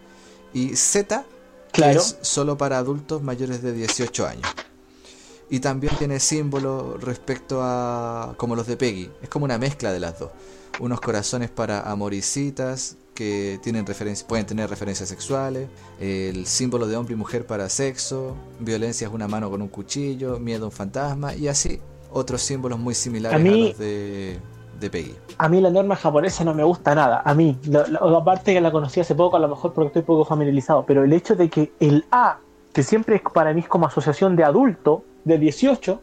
[0.53, 1.25] Y Z
[1.71, 4.47] que es solo para adultos mayores de 18 años.
[5.49, 9.09] Y también tiene símbolos respecto a como los de Peggy.
[9.21, 10.29] Es como una mezcla de las dos.
[10.79, 15.67] Unos corazones para amoricitas que tienen referencia, pueden tener referencias sexuales.
[15.99, 18.35] El símbolo de hombre y mujer para sexo.
[18.59, 20.39] Violencia es una mano con un cuchillo.
[20.39, 21.33] Miedo a un fantasma.
[21.35, 24.39] Y así otros símbolos muy similares a, los de,
[25.37, 27.21] A mí la norma japonesa no me gusta nada.
[27.25, 30.01] A mí, lo- lo- aparte que la conocí hace poco, a lo mejor porque estoy
[30.03, 32.37] poco familiarizado, pero el hecho de que el A,
[32.73, 36.01] que siempre es para mí como asociación de adulto, de 18,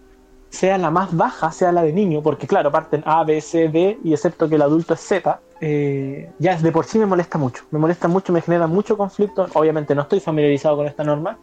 [0.48, 3.98] sea la más baja, sea la de niño, porque claro, parten A, B, C, D,
[4.04, 7.64] y excepto que el adulto es Z, eh, ya de por sí me molesta mucho.
[7.70, 9.46] Me molesta mucho, me genera mucho conflicto.
[9.54, 11.38] Obviamente no estoy familiarizado con esta norma.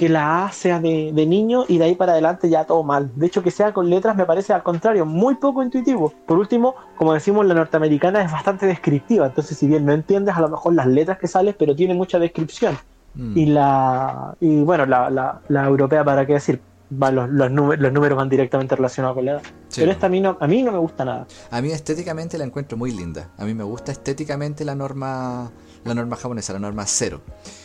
[0.00, 3.10] Que la A sea de, de niño y de ahí para adelante ya todo mal.
[3.16, 6.14] De hecho, que sea con letras me parece al contrario, muy poco intuitivo.
[6.26, 9.26] Por último, como decimos, la norteamericana es bastante descriptiva.
[9.26, 12.18] Entonces, si bien no entiendes a lo mejor las letras que salen, pero tiene mucha
[12.18, 12.78] descripción.
[13.14, 13.36] Mm.
[13.36, 16.62] Y la y bueno, la, la, la europea, ¿para qué decir?
[16.90, 19.42] Va, los, los, números, los números van directamente relacionados con la edad.
[19.68, 19.82] Sí.
[19.82, 21.26] Pero esta a mí, no, a mí no me gusta nada.
[21.50, 23.28] A mí estéticamente la encuentro muy linda.
[23.36, 25.50] A mí me gusta estéticamente la norma
[25.84, 27.22] la norma japonesa, la norma cero.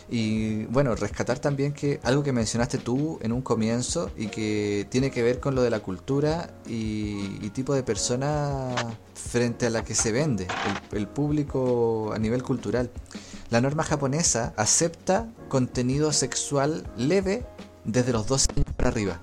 [0.10, 5.12] Y bueno, rescatar también que algo que mencionaste tú en un comienzo y que tiene
[5.12, 8.74] que ver con lo de la cultura y, y tipo de persona
[9.14, 10.48] frente a la que se vende,
[10.92, 12.92] el, el público a nivel cultural.
[13.50, 17.46] La norma japonesa acepta contenido sexual leve
[17.84, 19.22] desde los 12 años para arriba.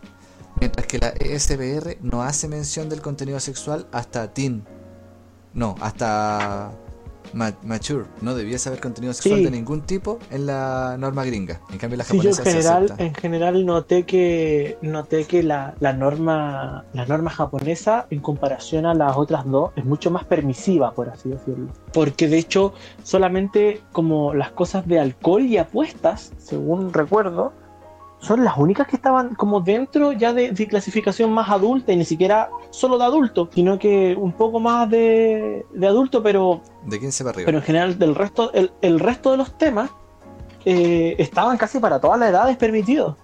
[0.61, 4.65] Mientras que la ESBR no hace mención del contenido sexual hasta teen.
[5.55, 6.73] No, hasta
[7.33, 8.05] mature.
[8.21, 9.45] No debía saber contenido sexual Sí.
[9.45, 11.61] de ningún tipo en la norma gringa.
[11.71, 13.05] En cambio la Sí, yo en japonesa se acepta.
[13.05, 18.95] en general noté que noté que la, la norma la norma japonesa en comparación a
[18.95, 21.69] las otras dos es mucho más permisiva, por así decirlo.
[21.93, 27.53] Porque de hecho, solamente como las cosas de alcohol y apuestas, según recuerdo,
[28.23, 32.05] son las únicas que estaban como dentro ya de, de clasificación más adulta y ni
[32.05, 37.25] siquiera solo de adulto, sino que un poco más de, de adulto, pero De 15
[37.25, 37.47] para arriba.
[37.47, 39.91] pero en general del resto el, el resto de los temas
[40.65, 43.17] eh, estaban casi para todas las edades permitidos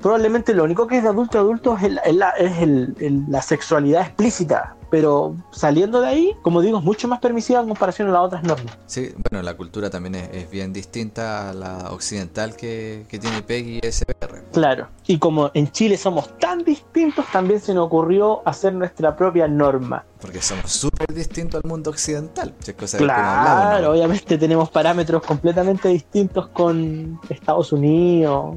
[0.00, 2.94] probablemente lo único que es de adulto a adulto es, el- es la, es el-
[3.00, 4.76] el- la sexualidad explícita.
[4.90, 8.42] Pero saliendo de ahí, como digo, es mucho más permisiva en comparación a las otras
[8.42, 8.76] normas.
[8.86, 13.40] Sí, bueno, la cultura también es, es bien distinta a la occidental que, que tiene
[13.40, 14.42] PEGI y SPR.
[14.52, 14.88] Claro.
[15.06, 20.04] Y como en Chile somos tan distintos, también se nos ocurrió hacer nuestra propia norma.
[20.20, 22.52] Porque somos súper distintos al mundo occidental.
[22.58, 23.90] si es cosa hemos hablado, Claro, ¿no?
[23.92, 28.56] obviamente tenemos parámetros completamente distintos con Estados Unidos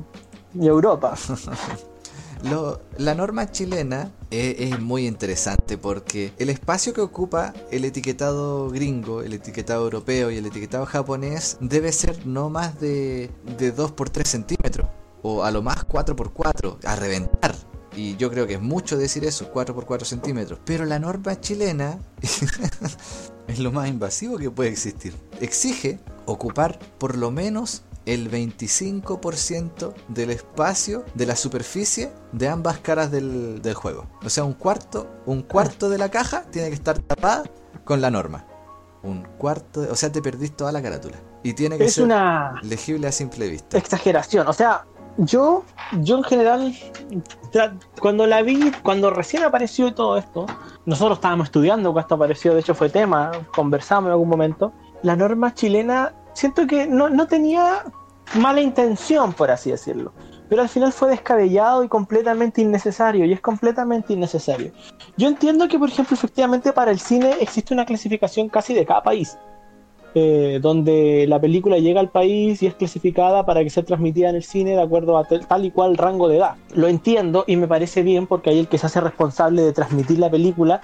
[0.54, 1.16] y Europa.
[2.98, 9.22] La norma chilena es, es muy interesante porque el espacio que ocupa el etiquetado gringo,
[9.22, 14.10] el etiquetado europeo y el etiquetado japonés debe ser no más de, de 2 por
[14.10, 14.90] 3 centímetros
[15.22, 17.56] o a lo más 4 por 4 a reventar.
[17.96, 20.60] Y yo creo que es mucho decir eso, 4 por 4 centímetros.
[20.66, 21.98] Pero la norma chilena
[23.48, 25.14] es lo más invasivo que puede existir.
[25.40, 33.12] Exige ocupar por lo menos el 25% del espacio de la superficie de ambas caras
[33.12, 34.08] del, del juego.
[34.26, 37.44] O sea, un cuarto, un cuarto de la caja tiene que estar tapada
[37.86, 38.46] con la norma.
[39.04, 41.18] Un cuarto, de- o sea, te perdís toda la carátula.
[41.44, 43.78] Y tiene que Es ser una legible a simple vista.
[43.78, 44.48] exageración.
[44.48, 44.86] O sea,
[45.18, 45.64] yo,
[46.02, 46.74] yo en general,
[48.00, 50.46] cuando la vi, cuando recién apareció todo esto,
[50.86, 54.74] nosotros estábamos estudiando cuando esto apareció, de hecho fue tema, conversamos en algún momento.
[55.04, 57.84] La norma chilena, siento que no, no tenía
[58.36, 60.14] mala intención, por así decirlo.
[60.50, 64.72] Pero al final fue descabellado y completamente innecesario, y es completamente innecesario.
[65.18, 69.02] Yo entiendo que, por ejemplo, efectivamente para el cine existe una clasificación casi de cada
[69.02, 69.38] país
[70.16, 74.36] eh, donde la película llega al país y es clasificada para que sea transmitida en
[74.36, 76.56] el cine de acuerdo a tal, y cual rango de edad.
[76.76, 80.20] Lo entiendo y me parece bien porque ahí el que se hace responsable de transmitir
[80.20, 80.82] la película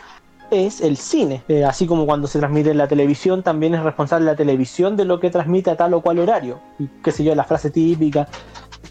[0.51, 1.43] es el cine.
[1.47, 5.05] Eh, así como cuando se transmite en la televisión, también es responsable la televisión de
[5.05, 6.59] lo que transmite a tal o cual horario.
[6.77, 8.27] Y qué sé yo, la frase típica,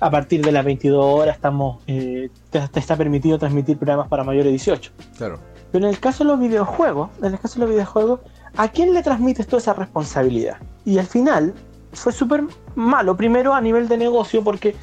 [0.00, 4.24] a partir de las 22 horas estamos, eh, te, te está permitido transmitir programas para
[4.24, 4.92] mayores de 18.
[5.16, 5.38] Claro.
[5.72, 8.20] Pero en el caso de los videojuegos, en el caso de los videojuegos,
[8.56, 10.56] ¿a quién le transmites toda esa responsabilidad?
[10.84, 11.54] Y al final
[11.92, 12.44] fue súper
[12.74, 14.74] malo, primero a nivel de negocio, porque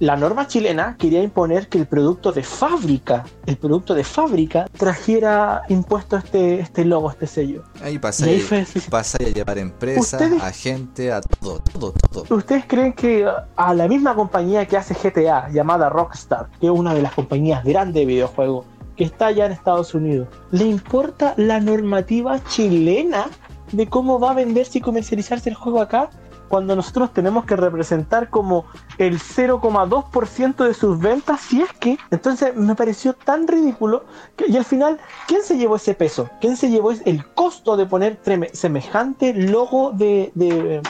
[0.00, 5.62] la norma chilena quería imponer que el producto de fábrica, el producto de fábrica, trajera
[5.68, 7.62] impuesto este, este logo, este sello.
[7.82, 8.44] Ahí pasa ahí
[8.90, 12.36] pasa a llevar empresas, Ustedes- a gente, a todo, todo, todo.
[12.36, 13.26] ¿Ustedes creen que
[13.56, 17.62] a la misma compañía que hace GTA, llamada Rockstar, que es una de las compañías
[17.64, 23.26] grandes de videojuegos, que está allá en Estados Unidos, le importa la normativa chilena
[23.72, 26.10] de cómo va a venderse y comercializarse el juego acá?
[26.54, 31.98] Cuando nosotros tenemos que representar como el 0,2% de sus ventas, si es que.
[32.12, 34.04] Entonces me pareció tan ridículo.
[34.36, 36.30] Que, y al final, ¿quién se llevó ese peso?
[36.40, 38.20] ¿Quién se llevó el costo de poner
[38.52, 40.80] semejante logo de, de,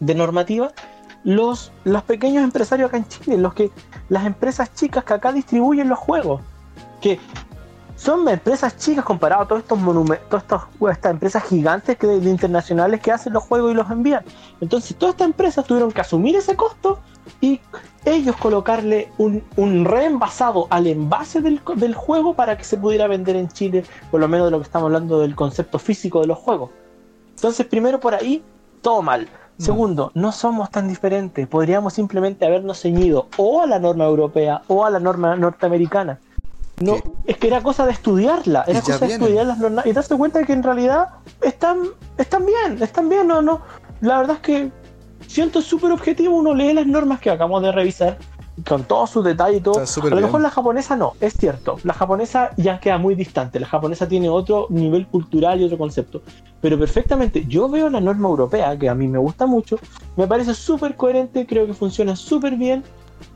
[0.00, 0.72] de normativa?
[1.22, 3.70] Los, los pequeños empresarios acá en Chile, los que,
[4.08, 6.40] las empresas chicas que acá distribuyen los juegos,
[7.00, 7.20] que
[7.96, 12.30] son empresas chicas comparadas a todos estos monumentos, todas estas, estas empresas gigantes que, de
[12.30, 14.24] internacionales que hacen los juegos y los envían.
[14.60, 17.00] Entonces todas estas empresas tuvieron que asumir ese costo
[17.40, 17.60] y
[18.04, 23.34] ellos colocarle un, un reenvasado al envase del, del juego para que se pudiera vender
[23.34, 26.38] en Chile, por lo menos de lo que estamos hablando del concepto físico de los
[26.38, 26.70] juegos.
[27.34, 28.44] Entonces, primero por ahí,
[28.82, 29.28] todo mal.
[29.58, 31.46] Segundo, no somos tan diferentes.
[31.46, 36.20] Podríamos simplemente habernos ceñido o a la norma europea o a la norma norteamericana.
[36.80, 39.22] No, es que era cosa de estudiarla, era cosa de vienen.
[39.22, 41.08] estudiar las normas y darse cuenta de que en realidad
[41.40, 41.78] están,
[42.18, 43.62] están bien, están bien, no, no.
[44.02, 44.70] La verdad es que
[45.26, 48.18] siento súper objetivo, uno lee las normas que acabamos de revisar
[48.66, 49.78] con todos sus detalles y todo.
[49.78, 50.22] A lo bien.
[50.22, 51.76] mejor la japonesa no, es cierto.
[51.84, 53.60] La japonesa ya queda muy distante.
[53.60, 56.22] La japonesa tiene otro nivel cultural y otro concepto.
[56.60, 59.78] Pero perfectamente, yo veo la norma europea, que a mí me gusta mucho.
[60.16, 62.82] Me parece súper coherente, creo que funciona súper bien.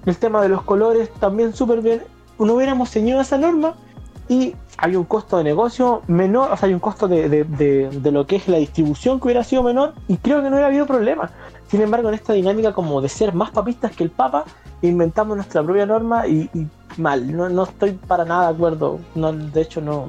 [0.06, 2.02] El tema de los colores también súper bien.
[2.44, 3.74] No hubiéramos ceñido esa norma
[4.28, 7.88] y hay un costo de negocio menor, o sea, hay un costo de, de- de-
[7.90, 10.68] de lo que es la distribución que hubiera sido menor y creo que no hubiera
[10.68, 11.30] habido problema.
[11.68, 14.44] Sin embargo, en esta dinámica como de ser más papistas que el Papa,
[14.82, 18.98] inventamos nuestra propia norma y, y mal, no, no estoy para nada de acuerdo.
[19.14, 20.08] No, de hecho, no.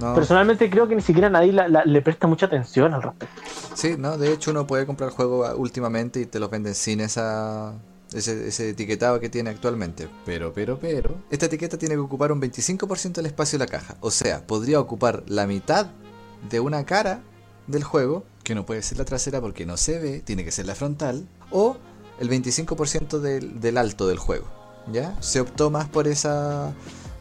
[0.00, 3.42] No, Personalmente creo que ni siquiera nadie la- la- le presta mucha atención al respecto.
[3.74, 7.74] Sí, no, de hecho uno puede comprar juegos últimamente y te los venden sin esa
[8.14, 10.08] ese, ese etiquetado que tiene actualmente.
[10.24, 13.96] Pero, pero, pero, esta etiqueta tiene que ocupar un 25% del espacio de la caja.
[14.00, 15.90] O sea, podría ocupar la mitad
[16.48, 17.22] de una cara
[17.66, 20.66] del juego, que no puede ser la trasera porque no se ve, tiene que ser
[20.66, 21.76] la frontal, o
[22.18, 24.46] el 25% del, del alto del juego.
[24.92, 25.16] ¿Ya?
[25.20, 26.74] Se optó más por esa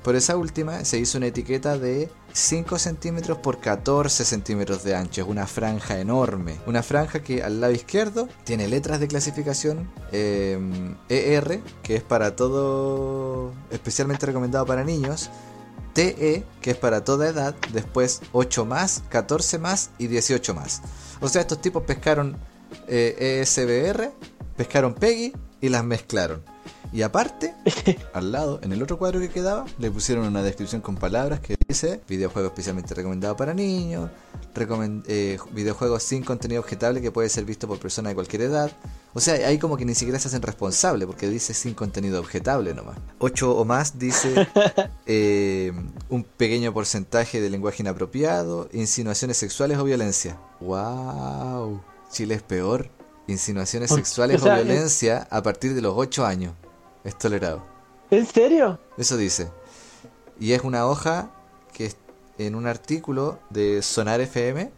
[0.04, 5.22] Por esa última se hizo una etiqueta de 5 centímetros por 14 centímetros de ancho.
[5.22, 6.60] Es una franja enorme.
[6.66, 13.54] Una franja que al lado izquierdo tiene letras de clasificación ER, que es para todo,
[13.70, 15.30] especialmente recomendado para niños.
[15.94, 17.56] TE, que es para toda edad.
[17.74, 20.82] Después 8 más, 14 más y 18 más.
[21.20, 22.38] O sea, estos tipos pescaron
[22.88, 24.12] eh, ESBR,
[24.58, 26.44] pescaron PEGI y las mezclaron.
[26.94, 27.54] Y aparte,
[28.14, 31.56] al lado, en el otro cuadro que quedaba, le pusieron una descripción con palabras que
[31.68, 34.10] dice videojuego especialmente recomendado para niños,
[34.54, 38.72] recomen- eh, videojuegos sin contenido objetable que puede ser visto por personas de cualquier edad.
[39.14, 42.74] O sea, ahí como que ni siquiera se hacen responsable porque dice sin contenido objetable
[42.74, 42.98] nomás.
[43.20, 44.48] 8 o más dice
[45.06, 45.72] eh,
[46.10, 50.38] un pequeño porcentaje de lenguaje inapropiado, insinuaciones sexuales o violencia.
[50.60, 51.82] ¡Wow!
[52.12, 52.90] Chile es peor.
[53.28, 56.54] Insinuaciones sexuales o sea, o es- violencia a partir de los 8 años.
[57.04, 57.64] Es tolerado.
[58.10, 58.80] ¿En serio?
[58.98, 59.50] Eso dice.
[60.40, 61.32] Y es una hoja
[61.74, 61.98] que es
[62.38, 64.72] en un artículo de Sonar FM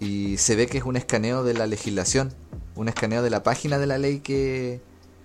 [0.00, 2.32] y se ve que es un escaneo de la legislación,
[2.74, 4.80] un escaneo de la página de la ley que,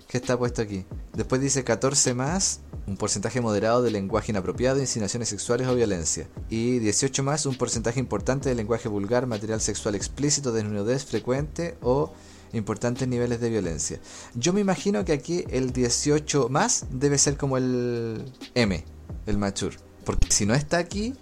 [0.07, 0.85] que está puesto aquí.
[1.13, 6.27] Después dice 14 más, un porcentaje moderado de lenguaje inapropiado, insinuaciones sexuales o violencia.
[6.49, 12.13] Y 18 más, un porcentaje importante de lenguaje vulgar, material sexual explícito, desnudez frecuente o
[12.53, 13.99] importantes niveles de violencia.
[14.35, 18.23] Yo me imagino que aquí el 18 más debe ser como el
[18.55, 18.83] M,
[19.25, 19.77] el mature.
[20.05, 21.13] Porque si no está aquí,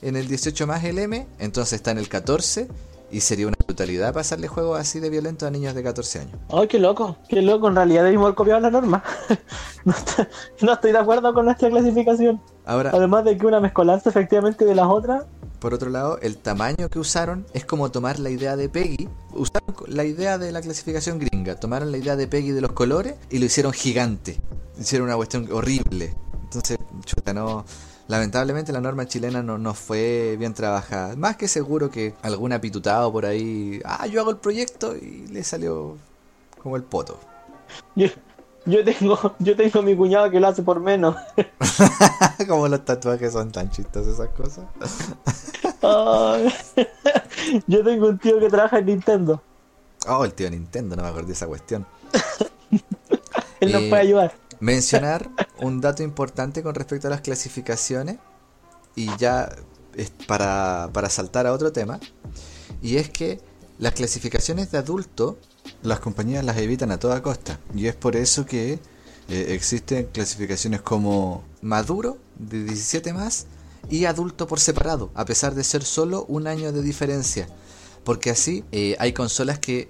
[0.00, 2.68] en el 18 más el M, entonces está en el 14
[3.10, 6.38] y sería una brutalidad pasarle juegos así de violentos a niños de 14 años.
[6.50, 7.68] Ay, qué loco, qué loco.
[7.68, 9.02] En realidad debimos haber copiado la norma.
[9.84, 10.28] no, está-
[10.62, 12.40] no estoy de acuerdo con nuestra clasificación.
[12.64, 15.24] Ahora, Además de que una mezcolanza efectivamente de las otras.
[15.62, 19.76] Por otro lado, el tamaño que usaron es como tomar la idea de Peggy, usaron
[19.86, 23.38] la idea de la clasificación gringa, tomaron la idea de Peggy de los colores y
[23.38, 24.40] lo hicieron gigante.
[24.76, 26.16] Hicieron una cuestión horrible.
[26.42, 27.64] Entonces, chuta, no.
[28.08, 31.14] Lamentablemente la norma chilena no, no fue bien trabajada.
[31.14, 35.44] Más que seguro que algún apitutado por ahí, ah, yo hago el proyecto y le
[35.44, 35.96] salió
[36.60, 37.20] como el poto.
[38.66, 41.16] Yo tengo, yo tengo mi cuñado que lo hace por menos.
[42.48, 44.64] como los tatuajes son tan chistosos esas cosas.
[47.66, 49.42] Yo tengo un tío que trabaja en Nintendo.
[50.06, 51.86] Oh, el tío Nintendo, no me acordé de esa cuestión.
[53.60, 54.32] Él nos Eh, puede ayudar.
[54.60, 58.18] mencionar un dato importante con respecto a las clasificaciones
[58.94, 59.48] y ya
[59.94, 61.98] es para, para saltar a otro tema
[62.80, 63.40] y es que
[63.78, 65.38] las clasificaciones de adulto
[65.82, 68.74] las compañías las evitan a toda costa y es por eso que
[69.28, 73.46] eh, existen clasificaciones como maduro de 17 más
[73.90, 77.48] y adulto por separado a pesar de ser solo un año de diferencia
[78.04, 79.88] porque así eh, hay consolas que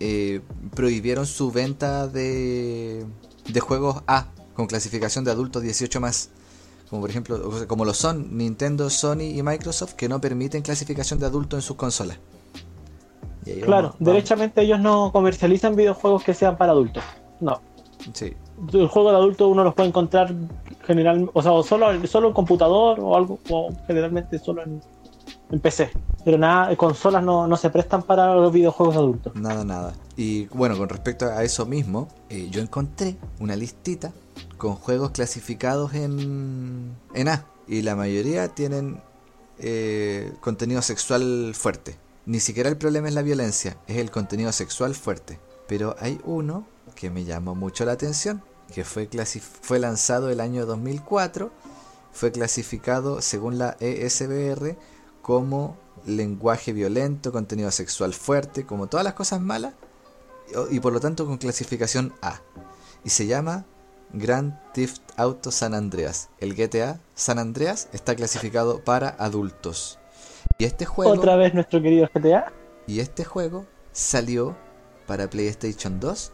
[0.00, 0.40] eh,
[0.74, 3.04] prohibieron su venta de,
[3.48, 6.30] de juegos A con clasificación de adultos 18 más.
[6.88, 11.26] Como por ejemplo, como lo son Nintendo, Sony y Microsoft, que no permiten clasificación de
[11.26, 12.18] adulto en sus consolas.
[13.62, 17.02] Claro, derechamente ellos no comercializan videojuegos que sean para adultos.
[17.40, 17.60] No.
[18.12, 18.34] Sí,
[18.72, 20.34] El juego de adulto uno los puede encontrar
[20.82, 24.82] general, o sea, o solo, solo en computador o algo, o generalmente solo en,
[25.50, 25.90] en PC.
[26.24, 29.34] Pero nada, consolas no, no se prestan para los videojuegos adultos.
[29.34, 29.92] nada, nada.
[30.16, 34.12] Y bueno, con respecto a eso mismo, eh, yo encontré una listita
[34.56, 37.46] con juegos clasificados en, en A.
[37.66, 39.00] Y la mayoría tienen
[39.58, 41.96] eh, contenido sexual fuerte.
[42.26, 45.38] Ni siquiera el problema es la violencia, es el contenido sexual fuerte.
[45.68, 49.08] Pero hay uno que me llamó mucho la atención, que fue,
[49.78, 51.50] lanzado el año 2004,
[52.12, 54.76] fue clasificado según la ESBR
[55.20, 59.74] como lenguaje violento, contenido sexual fuerte, como todas las cosas malas,
[60.70, 62.40] y por lo tanto con clasificación A.
[63.04, 63.66] Y se llama
[64.12, 66.28] Grand Theft Auto San Andreas.
[66.38, 69.98] El GTA San Andreas está clasificado para adultos.
[70.58, 72.52] Y este juego, Otra vez nuestro querido GTA.
[72.86, 74.56] y este juego salió
[75.06, 76.32] para PlayStation 2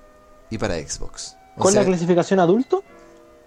[0.51, 1.37] y para Xbox.
[1.57, 2.83] O Con sea, la clasificación adulto.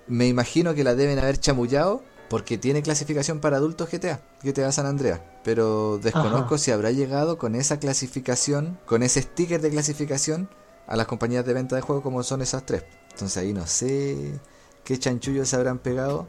[0.07, 4.85] me imagino que la deben haber chamullado porque tiene clasificación para adultos GTA, GTA San
[4.87, 5.21] Andreas.
[5.43, 6.57] Pero desconozco Ajá.
[6.57, 10.49] si habrá llegado con esa clasificación, con ese sticker de clasificación
[10.87, 12.83] a las compañías de venta de juegos como son esas tres.
[13.11, 14.39] Entonces ahí no sé
[14.83, 16.27] qué chanchullos se habrán pegado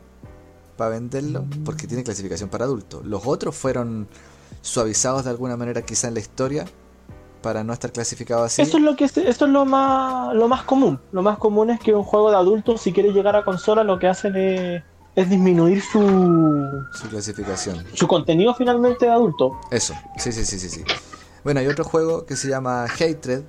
[0.77, 3.05] para venderlo porque tiene clasificación para adultos.
[3.07, 4.09] Los otros fueron
[4.65, 6.65] suavizados de alguna manera quizá en la historia
[7.43, 8.63] para no estar clasificados así.
[8.63, 10.99] Eso es lo que es- eso es lo más lo más común.
[11.13, 13.99] Lo más común es que un juego de adultos, si quiere llegar a consola, lo
[13.99, 14.83] que hacen es,
[15.15, 16.01] es disminuir su,
[16.93, 17.85] Su clasificación.
[17.93, 19.61] su contenido finalmente de adulto.
[19.71, 20.83] Eso, sí, sí, sí, sí, sí.
[21.45, 23.43] Bueno, hay otro juego que se llama Hatred,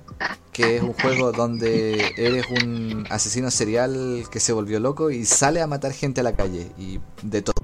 [0.52, 5.62] que es un juego donde eres un asesino serial que se volvió loco y sale
[5.62, 7.55] a matar gente a la calle y de todo.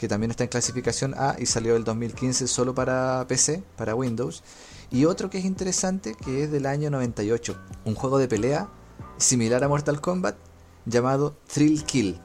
[0.00, 4.42] Que también está en clasificación A y salió el 2015 solo para PC, para Windows.
[4.90, 8.70] Y otro que es interesante, que es del año 98, un juego de pelea
[9.18, 10.36] similar a Mortal Kombat
[10.86, 12.18] llamado Thrill Kill,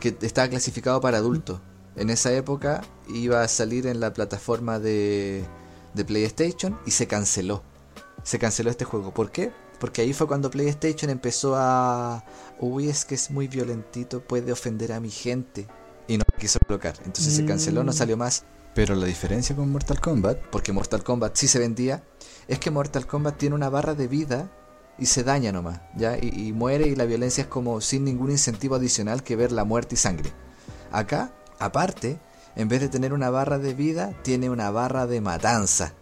[0.00, 1.62] que estaba clasificado para adultos.
[1.96, 5.46] En esa época iba a salir en la plataforma de,
[5.94, 7.62] de PlayStation y se canceló.
[8.22, 9.14] Se canceló este juego.
[9.14, 9.50] ¿Por qué?
[9.80, 12.22] Porque ahí fue cuando PlayStation empezó a...
[12.60, 15.66] Uy, es que es muy violentito, puede ofender a mi gente.
[16.38, 16.94] Quiso colocar.
[17.04, 17.94] Entonces se canceló, no Mm.
[17.94, 18.44] salió más.
[18.74, 22.04] Pero la diferencia con Mortal Kombat, porque Mortal Kombat sí se vendía,
[22.46, 24.50] es que Mortal Kombat tiene una barra de vida
[24.98, 26.16] y se daña nomás, ¿ya?
[26.18, 29.64] Y, y muere y la violencia es como sin ningún incentivo adicional que ver la
[29.64, 30.30] muerte y sangre.
[30.92, 32.18] Acá, aparte,
[32.54, 35.94] en vez de tener una barra de vida, tiene una barra de matanza.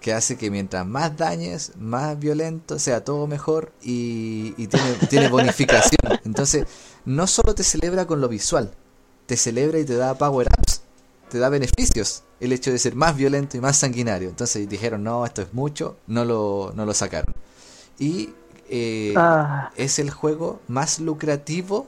[0.00, 5.28] Que hace que mientras más dañes, más violento, sea todo mejor y, y tiene, tiene
[5.30, 6.18] bonificación.
[6.24, 6.66] Entonces,
[7.04, 8.72] no solo te celebra con lo visual,
[9.26, 10.82] te celebra y te da power-ups,
[11.28, 14.28] te da beneficios el hecho de ser más violento y más sanguinario.
[14.28, 17.34] Entonces dijeron, no, esto es mucho, no lo, no lo sacaron.
[17.98, 18.30] Y
[18.68, 21.86] eh, Ah, es el juego más lucrativo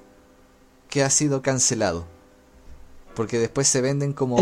[0.88, 2.04] que ha sido cancelado.
[3.14, 4.36] Porque después se venden como,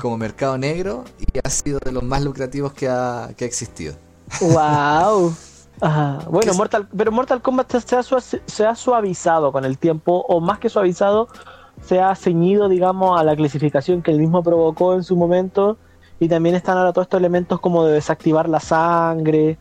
[0.00, 3.94] como mercado negro y ha sido de los más lucrativos que ha, que ha existido.
[4.40, 5.34] wow.
[5.80, 6.18] Ajá.
[6.28, 10.58] Bueno, ¿Qué Mortal, pero Mortal Kombat ha, se ha suavizado con el tiempo, o más
[10.58, 11.28] que suavizado,
[11.82, 15.76] se ha ceñido, digamos, a la clasificación que él mismo provocó en su momento.
[16.20, 19.56] Y también están ahora todos estos elementos como de desactivar la sangre,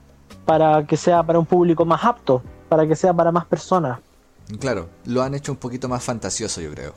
[0.45, 3.99] para que sea para un público más apto, para que sea para más personas.
[4.59, 6.93] Claro, lo han hecho un poquito más fantasioso, yo creo.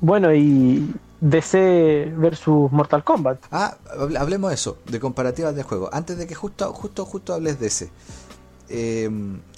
[0.00, 3.38] Bueno, y DC versus Mortal Kombat.
[3.52, 5.88] Ah, hable- hablemos de eso, de comparativas de juego.
[5.92, 7.90] Antes de que justo, justo, justo hables de ese.
[8.68, 9.10] Eh,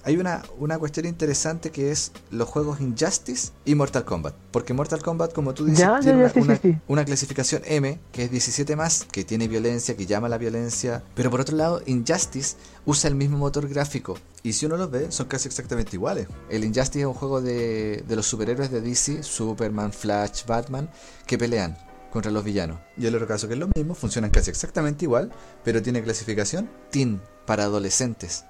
[0.05, 4.35] hay una, una cuestión interesante que es los juegos Injustice y Mortal Kombat.
[4.51, 6.77] Porque Mortal Kombat, como tú dices, Ya, tiene ya, una, sí, sí, una- sí.
[6.89, 11.03] una clasificación M, que es 17 más, que tiene violencia, que llama a la violencia.
[11.15, 14.17] Pero por otro lado, Injustice usa el mismo motor gráfico.
[14.43, 16.29] Y si uno los ve, son casi exactamente iguales.
[16.49, 20.89] El Injustice es un juego de, de los superhéroes de DC, Superman, Flash, Batman,
[21.27, 21.77] que pelean
[22.13, 22.79] contra los villanos.
[22.97, 25.33] Y el otro caso que es lo mismo, funcionan casi exactamente igual,
[25.65, 28.45] pero tiene clasificación teen para adolescentes.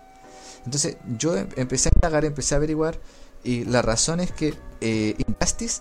[0.66, 2.98] Entonces yo em- empecé a indagar, empecé a averiguar
[3.42, 4.52] y la razón es que
[4.82, 5.80] eh, Injustice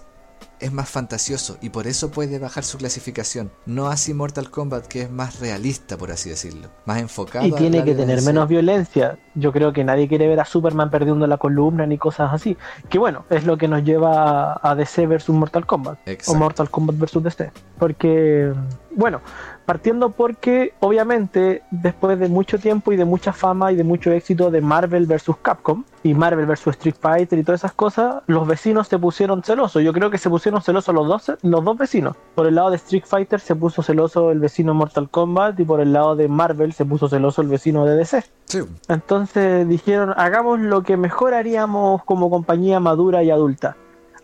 [0.62, 3.52] es más fantasioso y por eso puede bajar su clasificación.
[3.66, 6.70] No así Mortal Kombat que es más realista, por así decirlo.
[6.86, 9.18] Más enfocado Y tiene que tener menos violencia.
[9.34, 12.56] Yo creo que nadie quiere ver a Superman perdiendo la columna ni cosas así.
[12.90, 16.00] Que bueno, es lo que nos lleva a- a DC versus Mortal Kombat.
[16.06, 16.32] Exacto.
[16.32, 17.52] O Mortal Kombat versus DC.
[17.78, 18.54] Porque,
[18.96, 19.20] bueno,
[19.66, 24.52] partiendo porque obviamente después de mucho tiempo y de mucha fama y de mucho éxito
[24.52, 28.88] de Marvel versus Capcom y Marvel versus Street Fighter y todas esas cosas, los vecinos
[28.88, 29.84] se pusieron celosos.
[29.84, 32.16] Yo creo que se pusieron celosos los dos, los dos vecinos.
[32.36, 35.80] Por el lado de Street Fighter se puso celoso el vecino Mortal Kombat y por
[35.80, 38.24] el lado de Marvel se puso celoso el vecino de DC.
[38.46, 43.76] Sí, Entonces dijeron, hagamos lo que mejor haríamos como compañía madura y adulta.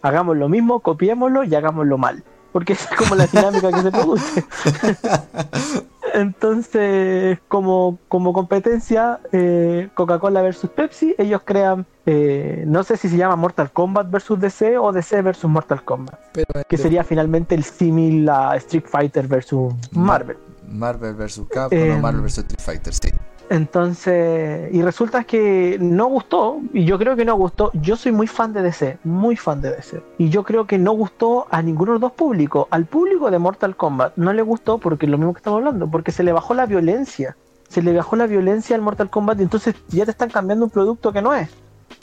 [0.03, 2.23] Hagamos lo mismo, copiémoslo y hagámoslo mal.
[2.51, 4.43] Porque es como la dinámica que se produce.
[6.13, 13.15] Entonces, como, como competencia, eh, Coca-Cola versus Pepsi, ellos crean, eh, no sé si se
[13.15, 17.55] llama Mortal Kombat versus DC o DC versus Mortal Kombat, pero que de- sería finalmente
[17.55, 20.37] el símil a Street Fighter versus Marvel.
[20.67, 21.41] Marvel vs.
[21.49, 22.39] Capcom o Eh, Marvel vs.
[22.39, 23.09] Street Fighter, sí.
[23.51, 27.69] Entonces, y resulta que no gustó, y yo creo que no gustó.
[27.73, 30.01] Yo soy muy fan de DC, muy fan de DC.
[30.17, 32.67] Y yo creo que no gustó a ninguno de los dos públicos.
[32.71, 35.91] Al público de Mortal Kombat no le gustó porque es lo mismo que estamos hablando,
[35.91, 37.35] porque se le bajó la violencia.
[37.67, 40.71] Se le bajó la violencia al Mortal Kombat y entonces ya te están cambiando un
[40.71, 41.49] producto que no es.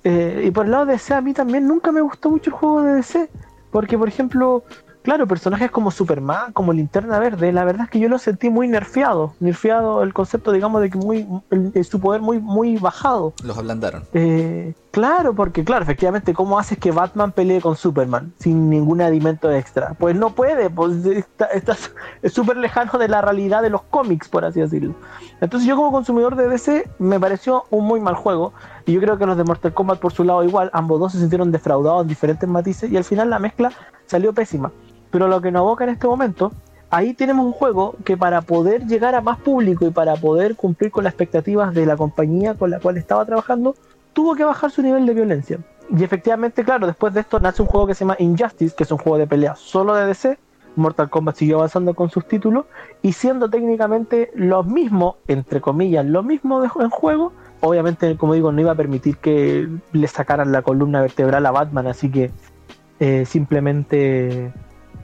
[0.05, 2.57] Eh, y por el lado de DC, a mí también nunca me gustó mucho el
[2.57, 3.31] juego de DC.
[3.71, 4.65] Porque, por ejemplo,
[5.09, 8.69] claro, personajes como Superman, como Linterna Verde, la verdad es que yo lo sentí muy
[8.69, 9.33] nerfeado.
[9.41, 13.33] Nerfeado el concepto, digamos, de que muy el- su poder muy, muy bajado.
[13.43, 14.03] Los ablandaron.
[14.13, 19.51] Eh, claro, porque claro, efectivamente, ¿cómo haces que Batman pelee con Superman sin ningún alimento
[19.51, 19.95] extra?
[19.99, 21.77] Pues no puede, pues está, está-
[22.21, 24.95] es súper lejano de la realidad de los cómics, por así decirlo.
[25.41, 28.53] Entonces yo como consumidor de DC me pareció un muy mal juego
[28.85, 31.19] y yo creo que los de Mortal Kombat por su lado igual, ambos dos se
[31.19, 33.73] sintieron defraudados en diferentes matices y al final la mezcla
[34.05, 34.71] salió pésima.
[35.11, 36.53] Pero lo que nos aboca en este momento,
[36.91, 40.91] ahí tenemos un juego que para poder llegar a más público y para poder cumplir
[40.91, 43.75] con las expectativas de la compañía con la cual estaba trabajando,
[44.13, 45.59] tuvo que bajar su nivel de violencia.
[45.97, 48.93] Y efectivamente, claro, después de esto nace un juego que se llama Injustice, que es
[48.93, 50.39] un juego de pelea solo de DC.
[50.77, 52.67] Mortal Kombat siguió avanzando con sus títulos
[53.03, 58.53] y siendo técnicamente lo mismo, entre comillas, lo mismo de- en juego, obviamente, como digo,
[58.53, 62.31] no iba a permitir que le sacaran la columna vertebral a Batman, así que
[63.01, 64.53] eh, simplemente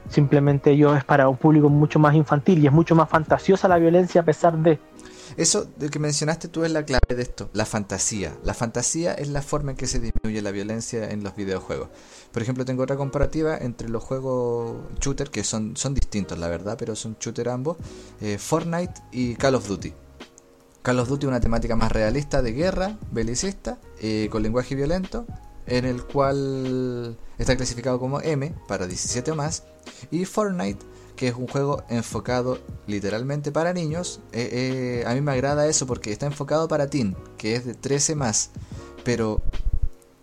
[0.08, 3.78] simplemente ello es para un público mucho más infantil y es mucho más fantasiosa la
[3.78, 4.78] violencia a pesar de
[5.36, 8.36] Eso de que mencionaste tú es la clave de esto, la fantasía.
[8.44, 11.88] La fantasía es la forma en que se disminuye la violencia en los videojuegos.
[12.32, 16.76] Por ejemplo, tengo otra comparativa entre los juegos shooter, que son, son distintos, la verdad,
[16.78, 17.76] pero son shooter ambos,
[18.20, 19.92] eh, Fortnite y Call of Duty.
[20.82, 25.24] Call of Duty una temática más realista de guerra, belicista, eh, con lenguaje violento,
[25.66, 29.64] en el cual está clasificado como M para 17 o más,
[30.10, 30.84] y Fortnite,
[31.16, 34.20] que es un juego enfocado literalmente para niños.
[34.32, 37.74] Eh, eh, a mí me agrada eso porque está enfocado para teen, que es de
[37.74, 38.50] 13 más,
[39.04, 39.42] pero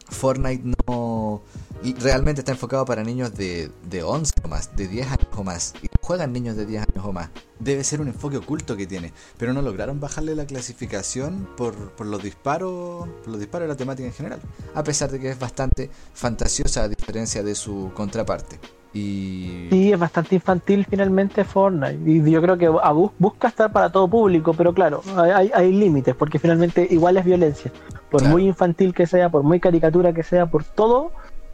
[0.09, 1.41] Fortnite no
[1.83, 5.43] y realmente está enfocado para niños de, de 11 o más, de 10 años o
[5.43, 5.73] más.
[5.81, 7.29] Y juegan niños de 10 años o más.
[7.59, 9.13] Debe ser un enfoque oculto que tiene.
[9.37, 13.07] Pero no lograron bajarle la clasificación por, por los disparos.
[13.23, 14.41] Por los disparos de la temática en general.
[14.75, 18.59] A pesar de que es bastante fantasiosa a diferencia de su contraparte.
[18.93, 19.67] Y.
[19.69, 21.99] Sí, es bastante infantil finalmente Fortnite.
[22.09, 26.15] Y yo creo que bus- busca estar para todo público, pero claro, hay, hay límites,
[26.15, 27.71] porque finalmente igual es violencia.
[28.09, 28.33] Por Claro.
[28.35, 31.11] muy infantil que sea, por muy caricatura que sea, por todo,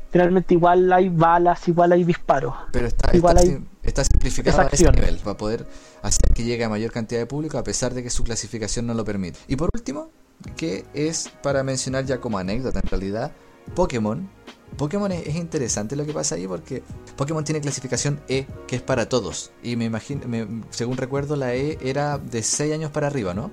[0.10, 2.56] finalmente igual hay balas, igual hay disparos.
[2.72, 5.18] Pero está, Igual está, hay- está simplificado a ese nivel.
[5.24, 5.68] Para poder
[6.02, 8.96] hacer que llegue a mayor cantidad de público a pesar de que su clasificación no
[8.96, 9.38] lo permite.
[9.48, 10.10] Y por último,
[10.56, 13.32] que es para mencionar ya como anécdota en realidad,
[13.76, 14.28] Pokémon.
[14.76, 16.84] Pokémon es, es interesante lo que pasa ahí porque
[17.16, 19.52] Pokémon tiene clasificación E, que es para todos.
[19.64, 23.50] Y me imagino, me- según recuerdo, la E era de 6 años para arriba, ¿no?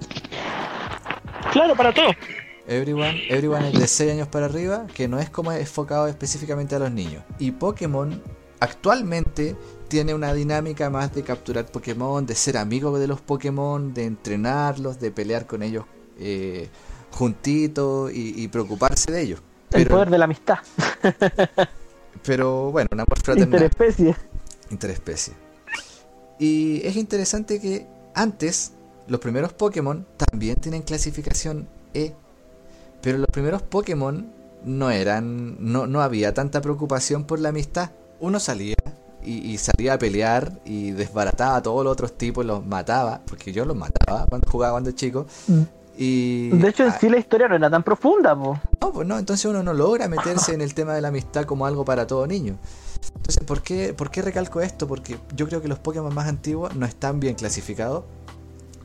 [1.53, 2.09] Claro, para todo.
[2.67, 6.79] Everyone, everyone es de 6 años para arriba, que no es como enfocado específicamente a
[6.79, 7.23] los niños.
[7.39, 8.23] Y Pokémon
[8.61, 9.55] actualmente
[9.89, 14.99] tiene una dinámica más de capturar Pokémon, de ser amigo de los Pokémon, de entrenarlos,
[14.99, 15.85] de pelear con ellos
[16.19, 16.69] eh,
[17.11, 19.41] juntitos y, y preocuparse de ellos.
[19.75, 20.59] El Pero, poder de la amistad,
[22.25, 23.49] pero bueno, un amor fraternal.
[23.63, 24.17] interespecie.
[24.71, 25.35] Interespecie.
[26.39, 28.73] Y es interesante que antes
[29.07, 32.15] los primeros Pokémon también tienen clasificación E.
[33.03, 34.27] Pero los primeros Pokémon
[34.65, 35.57] no eran.
[35.61, 37.91] No, no había tanta preocupación por la amistad.
[38.21, 38.77] Uno salía
[39.23, 43.21] y, y salía a pelear y desbarataba a todos los otros tipos, los mataba.
[43.27, 45.27] Porque yo los mataba cuando jugaba cuando chico.
[45.97, 46.49] Y.
[46.49, 48.59] De hecho, en sí la historia no era tan profunda, po.
[48.85, 51.67] No, pues no, entonces uno no logra meterse en el tema de la amistad como
[51.67, 52.59] algo para todo niño.
[53.17, 54.87] Entonces, ¿por qué, ¿por qué recalco esto?
[54.87, 58.05] Porque yo creo que los Pokémon más antiguos no están bien clasificados,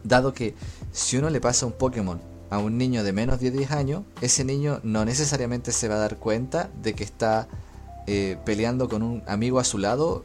[0.04, 0.56] dado que
[0.92, 2.20] si uno le pasa un Pokémon
[2.50, 6.00] a un niño de menos de 10 años, ese niño no necesariamente se va a
[6.00, 7.48] dar cuenta de que está
[8.08, 10.24] eh, peleando con un amigo a su lado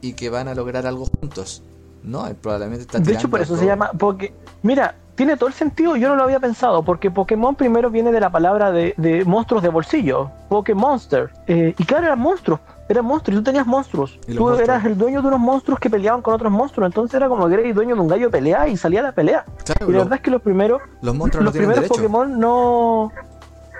[0.00, 1.62] y que van a lograr algo juntos.
[2.02, 3.90] No, él probablemente está De hecho, por eso se llama.
[3.98, 5.96] Porque, mira, tiene todo el sentido.
[5.96, 6.82] Yo no lo había pensado.
[6.82, 10.30] Porque Pokémon primero viene de la palabra de, de monstruos de bolsillo.
[10.48, 11.30] Pokémonster.
[11.46, 12.60] Eh, y claro, eran monstruos.
[12.88, 13.34] Eran monstruos.
[13.34, 14.18] Y tú tenías monstruos.
[14.26, 16.86] Tú monstruos- eras el dueño de unos monstruos que peleaban con otros monstruos.
[16.88, 19.12] Entonces era como que eres dueño de un gallo de pelea y salía a la
[19.12, 19.44] pelea.
[19.64, 20.82] Claro, Y la verdad es que los primeros.
[21.02, 21.86] los monstruos los primeros.
[21.88, 23.10] Pokémon no.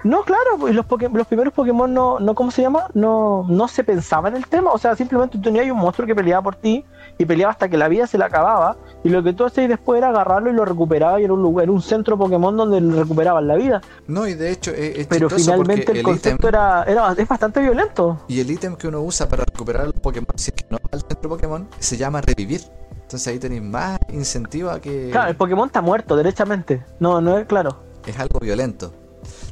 [0.04, 2.88] No, claro, pues, los, los primeros Pokémon no, no, ¿cómo se llama?
[2.94, 6.14] No, no se pensaba en el tema, o sea, simplemente tú tenías un monstruo que
[6.14, 6.84] peleaba por ti
[7.16, 9.96] y peleaba hasta que la vida se le acababa y lo que tú hacías después
[9.98, 12.94] era agarrarlo y lo recuperaba y era un lugar, era un centro Pokémon donde le
[13.02, 16.82] recuperaban la vida, No, y de hecho es, es pero finalmente el, ítem- concepto era,
[16.84, 18.18] era es bastante violento.
[18.28, 20.90] Y el ítem que uno usa para recuperar los Pokémon, si es que no va
[20.92, 22.60] al centro Pokémon, se llama revivir.
[23.02, 26.84] Entonces ahí tenéis más incentivo a que Claro, el Pokémon está muerto, derechamente.
[27.00, 27.76] No, no es claro.
[28.06, 28.92] es algo violento.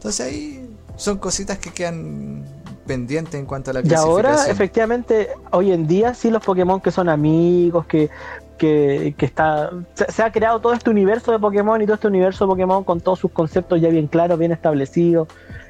[0.03, 2.43] Entonces ahí son cositas que quedan
[2.89, 4.53] pendientes en cuanto a la Y ahora, clasificación.
[4.57, 8.11] efectivamente, hoy en día sí los Pokémon que son amigos, que,
[8.59, 12.09] que, que está se, se ha creado todo este universo de Pokémon y todo este
[12.09, 15.29] universo de Pokémon con todos sus conceptos ya bien claros, bien establecidos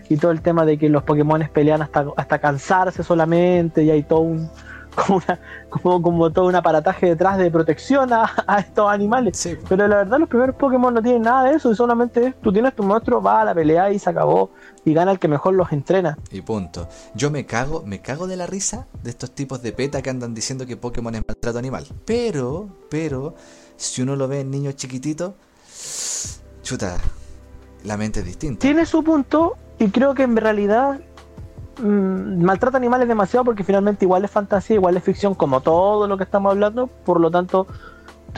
[0.09, 4.03] y todo el tema de que los Pokémon pelean hasta, hasta cansarse solamente y hay
[4.03, 4.49] todo un
[4.95, 5.39] como, una,
[5.71, 9.37] como, como todo un aparataje detrás de protección a, a estos animales.
[9.37, 12.53] Sí, Pero la verdad los primeros Pokémon no tienen nada de eso y solamente tú
[12.53, 14.51] tienes tu monstruo, va a la pelea y se acabó
[14.85, 16.19] y gana el que mejor los entrena.
[16.31, 16.89] y punto.
[17.15, 20.35] Yo me cago, me cago de la risa de estos tipos de peta que andan
[20.35, 21.87] diciendo que Pokémon es maltrato animal.
[22.05, 23.35] Pero, pero,
[23.77, 25.35] si uno lo ve en niños chiquititos,
[26.63, 26.97] chuta,
[27.85, 28.61] la mente es distinta.
[28.61, 31.01] tiene su punto y creo que en realidad
[31.81, 36.17] mm, maltrata animales demasiado porque finalmente igual es fantasía, igual es ficción como todo lo
[36.17, 37.67] que estamos hablando, por lo tanto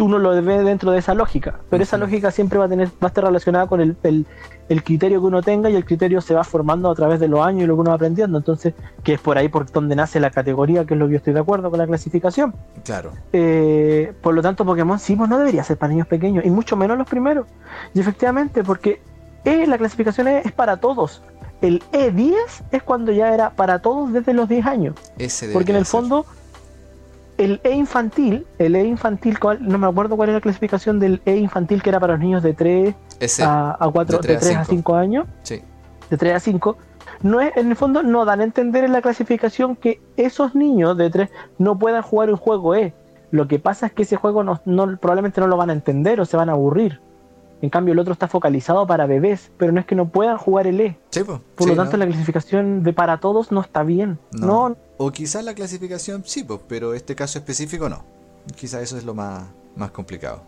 [0.00, 2.92] uno lo ve dentro de esa lógica, pero esa lógica siempre va a tener va
[3.02, 4.26] a estar relacionada con el, el-
[4.68, 7.40] el criterio que uno tenga y el criterio se va formando a través de los
[7.46, 8.72] años y lo que uno va aprendiendo, entonces
[9.04, 11.34] que es por ahí por donde nace la categoría, que es lo que yo estoy
[11.34, 12.54] de acuerdo con la clasificación.
[12.82, 13.10] Claro.
[13.32, 16.76] Eh, por lo tanto, Pokémon sí, pues no debería ser para niños pequeños, y mucho
[16.76, 17.46] menos los primeros.
[17.92, 19.00] Y efectivamente, porque
[19.44, 21.22] la clasificación es para todos.
[21.60, 22.34] El E10
[22.72, 24.94] es cuando ya era para todos desde los 10 años.
[25.18, 26.00] Ese Porque en el ser.
[26.00, 26.26] fondo,
[27.38, 31.36] el E infantil, el E infantil, no me acuerdo cuál es la clasificación del E
[31.36, 34.36] infantil que era para los niños de 3 Ese, a, a 4, de de tres
[34.36, 34.92] a 3 a cinco.
[34.92, 35.60] 5 años, sí.
[36.10, 36.76] de 3 a 5,
[37.22, 40.96] no es, en el fondo no dan a entender en la clasificación que esos niños
[40.96, 42.94] de 3 no puedan jugar un juego E.
[43.30, 46.20] Lo que pasa es que ese juego no, no- probablemente no lo van a entender
[46.20, 47.00] o se van a aburrir.
[47.64, 50.66] En cambio, el otro está focalizado para bebés, pero no es que no puedan jugar
[50.66, 50.98] el E.
[51.08, 51.40] Sí, po.
[51.54, 52.04] Por Sí, lo tanto, ¿no?
[52.04, 54.18] la clasificación de para todos no está bien.
[54.32, 54.68] No.
[54.68, 58.04] No, O quizás la clasificación sí, pues, pero este caso específico no.
[58.54, 59.44] Quizás eso es lo más,
[59.76, 60.42] más complicado.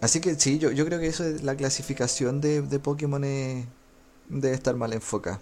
[0.00, 3.66] Así que sí, yo, yo creo que eso es la clasificación de, de Pokémon es-
[4.28, 5.40] debe estar mal enfocada.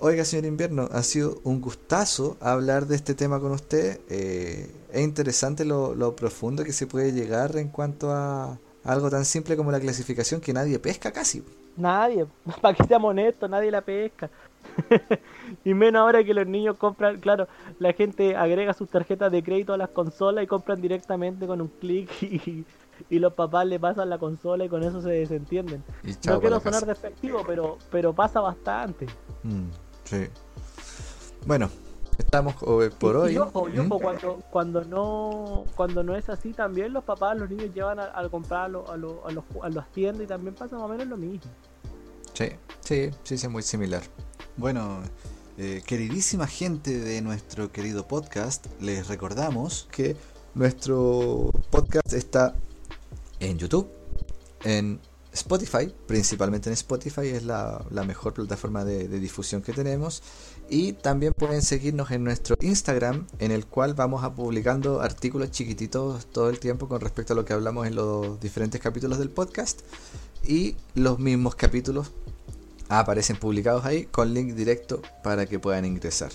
[0.00, 3.98] Oiga, señor Invierno, ha sido un gustazo hablar de este tema con usted.
[4.08, 9.24] Eh, es interesante lo, lo profundo que se puede llegar en cuanto a algo tan
[9.24, 11.44] simple como la clasificación que nadie pesca casi.
[11.76, 12.26] Nadie,
[12.62, 14.30] para que seamos honestos, nadie la pesca.
[15.64, 19.74] y menos ahora que los niños compran, claro, la gente agrega sus tarjetas de crédito
[19.74, 22.64] a las consolas y compran directamente con un clic y,
[23.10, 25.84] y los papás le pasan la consola y con eso se desentienden.
[26.26, 29.06] No quiero sonar despectivo, pero, pero pasa bastante.
[29.42, 29.68] Mm,
[30.04, 30.26] sí.
[31.46, 31.70] Bueno,
[32.18, 33.32] estamos eh, por hoy.
[33.34, 33.86] y ojo, y ¿Mm?
[33.92, 38.18] ojo, cuando, cuando no cuando no es así también los papás, los niños llevan a,
[38.18, 40.84] a comprar a, lo- a, lo- a los, a las tiendas y también pasa más
[40.84, 41.50] o menos lo mismo.
[42.34, 42.46] Sí,
[42.80, 44.02] sí, sí, sí, es muy similar.
[44.56, 45.00] Bueno,
[45.56, 50.16] eh, queridísima gente de nuestro querido podcast, les recordamos que
[50.54, 52.54] nuestro podcast está
[53.40, 53.88] en YouTube,
[54.64, 55.00] en
[55.32, 60.22] Spotify, principalmente en Spotify, es la, la mejor plataforma de, de difusión que tenemos.
[60.70, 66.26] Y también pueden seguirnos en nuestro Instagram, en el cual vamos a publicando artículos chiquititos
[66.26, 69.80] todo el tiempo con respecto a lo que hablamos en los diferentes capítulos del podcast.
[70.46, 72.12] Y los mismos capítulos
[72.88, 76.32] aparecen publicados ahí con link directo para que puedan ingresar.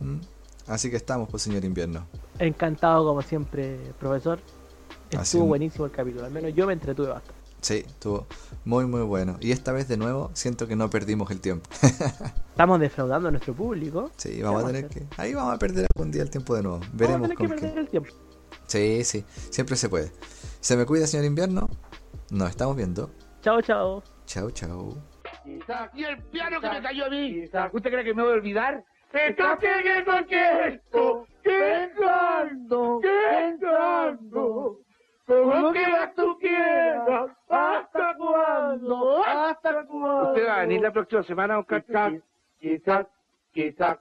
[0.00, 0.18] ¿Mm?
[0.66, 2.06] Así que estamos, pues señor invierno.
[2.38, 4.38] Encantado como siempre, profesor.
[5.10, 7.43] Estuvo buenísimo el capítulo, al menos yo me entretuve bastante.
[7.64, 8.26] Sí, estuvo
[8.66, 9.38] muy muy bueno.
[9.40, 11.66] Y esta vez de nuevo siento que no perdimos el tiempo.
[12.50, 14.10] Estamos defraudando a nuestro público.
[14.18, 15.04] Sí, vamos a tener que...
[15.16, 16.80] Ahí vamos a perder algún día el tiempo de nuevo.
[16.92, 17.80] Veremos Vamos a tener que perder qué.
[17.80, 18.10] el tiempo.
[18.66, 20.12] Sí, sí, siempre se puede.
[20.60, 21.70] Se me cuida, señor invierno.
[22.30, 23.10] Nos estamos viendo.
[23.40, 24.02] Chao, chao.
[24.26, 25.02] Chao, chao.
[25.94, 27.44] Y el piano que me cayó a mí.
[27.44, 28.84] ¿Usted cree que me voy a olvidar?
[29.10, 33.00] Está que coqueto, pensando,
[35.26, 40.28] pensando, como que más tú quieras, hasta cuándo, hasta cuándo.
[40.30, 42.22] ¿Usted va a venir la próxima semana, don Carlos?
[42.58, 43.06] Quizás, quizás,
[43.52, 43.98] quizás,